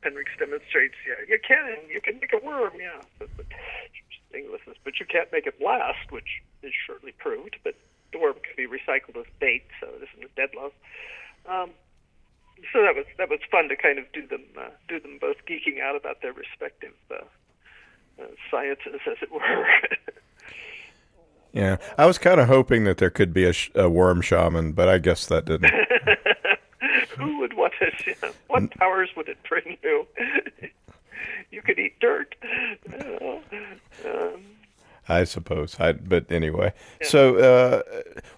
[0.03, 1.77] Penric demonstrates, yeah, you can.
[1.89, 3.03] You can make a worm, yeah.
[3.19, 3.47] But, but
[4.85, 7.57] but you can't make it last, which is shortly proved.
[7.63, 7.75] But
[8.13, 10.73] the worm can be recycled as bait, so it isn't a dead loss.
[11.47, 11.71] Um,
[12.73, 15.37] so that was that was fun to kind of do them uh, do them both
[15.47, 17.25] geeking out about their respective uh,
[18.51, 19.67] sciences, as it were.
[21.53, 24.73] yeah, I was kind of hoping that there could be a, sh- a worm shaman,
[24.73, 25.73] but I guess that didn't.
[27.19, 27.91] Who would want to?
[28.07, 30.07] You know, what powers would it bring you?
[31.51, 32.35] you could eat dirt.
[32.91, 33.43] You know,
[34.07, 34.43] um,
[35.09, 35.79] I suppose.
[35.81, 37.83] I, but anyway, so uh,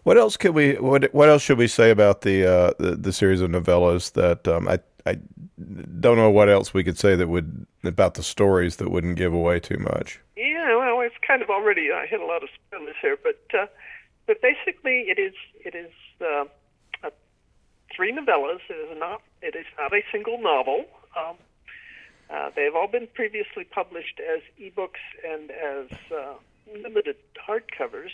[0.05, 0.75] what else could we?
[0.75, 4.49] What what else should we say about the uh, the, the series of novellas that
[4.49, 5.19] um, I I
[6.01, 9.33] don't know what else we could say that would about the stories that wouldn't give
[9.33, 10.21] away too much.
[10.37, 13.67] Yeah, well, it's kind of already uh, hit a lot of spoilers here, but uh,
[14.27, 15.35] but basically, it is
[15.65, 16.45] it is uh,
[17.03, 17.11] uh,
[17.95, 18.61] three novellas.
[18.69, 20.85] It is not it is not a single novel.
[21.17, 21.37] Um,
[22.31, 26.35] uh, they've all been previously published as ebooks and as uh,
[26.83, 28.11] limited hardcovers.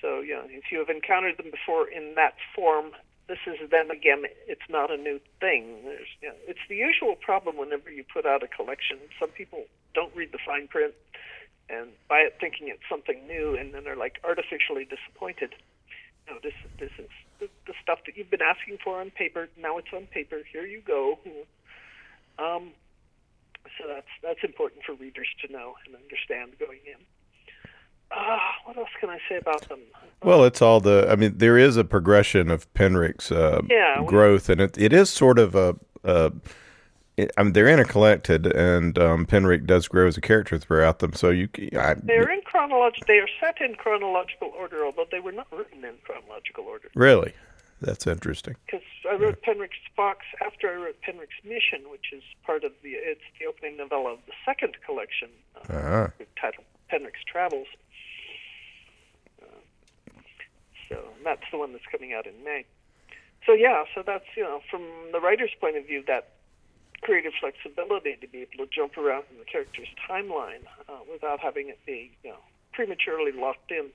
[0.00, 2.92] So, know, if you have encountered them before in that form,
[3.28, 4.22] this is them again.
[4.46, 5.82] It's not a new thing.
[5.84, 8.98] There's, you know, it's the usual problem whenever you put out a collection.
[9.18, 9.64] Some people
[9.94, 10.94] don't read the fine print
[11.68, 15.54] and buy it thinking it's something new, and then they're like artificially disappointed.
[16.28, 19.48] Know, this this is the, the stuff that you've been asking for on paper.
[19.56, 20.42] Now it's on paper.
[20.52, 21.18] Here you go.
[22.38, 22.72] Um,
[23.78, 26.98] so that's that's important for readers to know and understand going in.
[28.12, 29.80] Ah, what else can I say about them?
[30.22, 31.06] Well, it's all the.
[31.10, 35.10] I mean, there is a progression of Penric's uh, Yeah, growth, and it it is
[35.10, 35.76] sort of a.
[36.04, 36.32] a
[37.16, 41.14] it, I mean, they're interconnected, and um, Penric does grow as a character throughout them.
[41.14, 41.48] So you,
[41.78, 43.06] I, They're in chronological.
[43.08, 46.88] They are set in chronological order, although they were not written in chronological order.
[46.94, 47.32] really,
[47.80, 48.54] that's interesting.
[48.66, 52.90] Because I wrote Penric's Fox after I wrote Penric's Mission, which is part of the.
[52.90, 55.28] It's the opening novella of the second collection,
[55.70, 56.10] uh, Ah.
[56.40, 57.66] titled Penric's Travels.
[59.42, 59.46] Uh,
[60.88, 62.64] so that's the one that's coming out in May.
[63.44, 64.82] So yeah, so that's you know from
[65.12, 66.28] the writer's point of view that
[67.02, 71.68] creative flexibility to be able to jump around in the character's timeline uh, without having
[71.68, 72.38] it be you know
[72.72, 73.86] prematurely locked in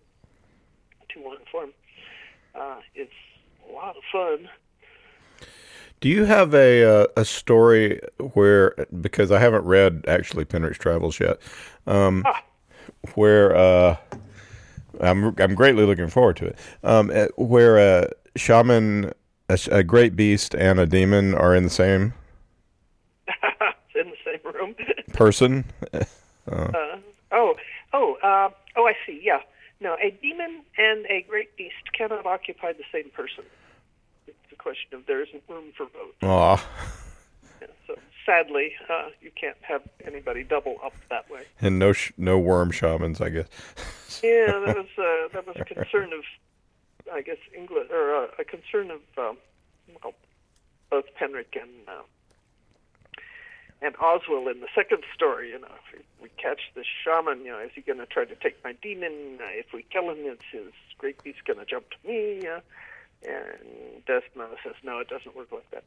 [1.09, 1.71] to one form
[2.55, 3.09] uh, is
[3.69, 4.49] a lot of fun.
[5.99, 7.99] Do you have a uh, a story
[8.33, 11.39] where because I haven't read actually Penric's Travels yet,
[11.85, 12.43] um, Ah.
[13.15, 13.97] where uh,
[14.99, 16.59] I'm I'm greatly looking forward to it.
[16.83, 19.11] Um, uh, where a shaman,
[19.49, 22.13] a, a great beast, and a demon are in the same
[23.95, 24.75] in the same room.
[25.13, 25.65] person.
[25.93, 26.01] uh,
[27.31, 27.55] oh,
[27.93, 28.85] oh, uh, oh!
[28.85, 29.21] I see.
[29.23, 29.39] Yeah,
[29.79, 33.43] no, a demon and a great beast cannot occupy the same person.
[34.27, 36.29] It's a question of there isn't room for both.
[36.29, 36.65] Aw.
[37.61, 41.43] Yeah, so sadly, uh, you can't have anybody double up that way.
[41.61, 43.47] And no sh- no worm shamans, I guess.
[44.21, 46.23] Yeah, that was uh, that was a concern of,
[47.11, 49.37] I guess, England or uh, a concern of um,
[50.03, 50.13] well,
[50.91, 52.03] both Penric and uh,
[53.81, 55.49] and Oswyl in the second story.
[55.51, 58.35] You know, if we catch this shaman, you know, is he going to try to
[58.35, 59.39] take my demon?
[59.39, 62.45] Uh, if we kill him, it's his great beast going to jump to me.
[63.21, 65.83] And Desdemona says, no, it doesn't work like that.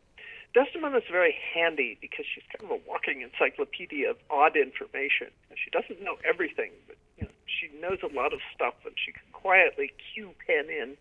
[0.54, 5.28] Desdemona is very handy because she's kind of a walking encyclopedia of odd information.
[5.56, 9.10] She doesn't know everything, but you know, she knows a lot of stuff, and she
[9.10, 10.96] can quietly cue Pen in.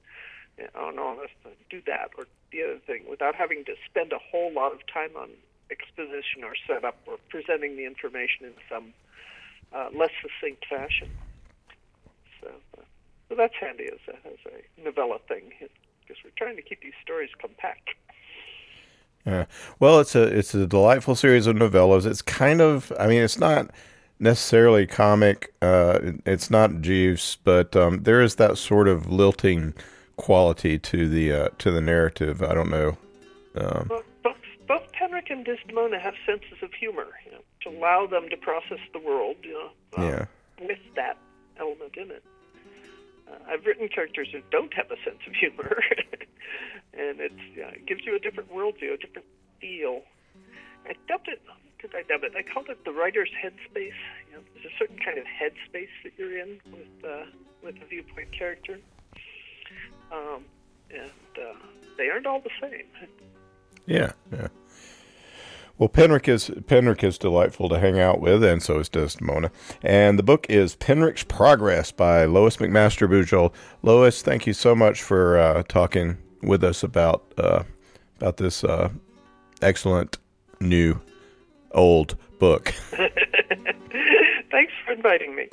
[0.57, 1.34] You know, oh no, let's
[1.69, 5.15] do that or the other thing without having to spend a whole lot of time
[5.15, 5.29] on
[5.69, 8.93] exposition or setup or presenting the information in some
[9.73, 11.09] uh, less succinct fashion.
[12.41, 12.81] So, uh,
[13.29, 15.51] so that's handy as a, as a novella thing
[16.14, 17.89] because we're trying to keep these stories compact.
[19.26, 19.45] Yeah.
[19.80, 22.05] Well, it's a it's a delightful series of novellas.
[22.05, 23.72] It's kind of I mean, it's not
[24.20, 25.53] necessarily comic.
[25.61, 29.74] Uh, it's not Jeeves, but um, there is that sort of lilting
[30.18, 32.43] quality to the uh, to the narrative.
[32.43, 32.97] I don't know.
[33.55, 34.36] Um, well, both,
[34.68, 38.80] both Penric and Desdemona have senses of humor you know, to allow them to process
[38.91, 39.38] the world.
[39.41, 40.26] You know, um, yeah.
[40.59, 41.18] With that
[41.57, 42.24] element in it.
[43.47, 45.81] I've written characters who don't have a sense of humor,
[46.93, 49.27] and it's yeah, it gives you a different worldview, a different
[49.59, 50.01] feel.
[50.86, 51.41] I dubbed it.
[51.81, 52.34] Did I dub it?
[52.38, 53.99] I called it the writer's headspace.
[54.29, 57.25] You know, there's a certain kind of headspace that you're in with uh,
[57.63, 58.79] with a viewpoint character,
[60.11, 60.45] um,
[60.89, 61.55] and uh,
[61.97, 62.86] they aren't all the same.
[63.86, 64.47] Yeah, yeah.
[65.78, 69.51] Well, Penric is Penric is delightful to hang out with, and so is Desdemona.
[69.82, 73.53] And the book is Penric's Progress by Lois McMaster Bujold.
[73.82, 77.63] Lois, thank you so much for uh, talking with us about uh,
[78.17, 78.89] about this uh,
[79.63, 80.19] excellent
[80.59, 81.01] new
[81.71, 82.74] old book.
[84.51, 85.49] Thanks for inviting me.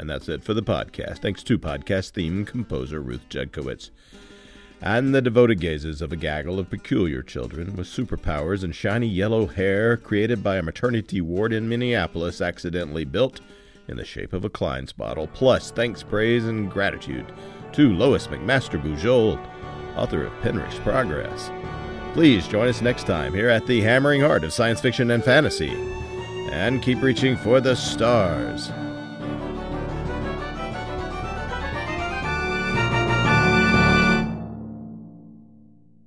[0.00, 1.18] And that's it for the podcast.
[1.18, 3.90] Thanks to podcast theme composer Ruth Jedkowitz.
[4.80, 9.44] And the devoted gazes of a gaggle of peculiar children with superpowers and shiny yellow
[9.44, 13.42] hair created by a maternity ward in Minneapolis accidentally built
[13.88, 15.26] in the shape of a Klein's bottle.
[15.26, 17.30] Plus, thanks, praise, and gratitude
[17.72, 19.38] to Lois McMaster Bujold,
[19.98, 21.50] author of Penric's Progress.
[22.14, 25.76] Please join us next time here at the hammering heart of science fiction and fantasy.
[26.52, 28.70] And keep reaching for the stars.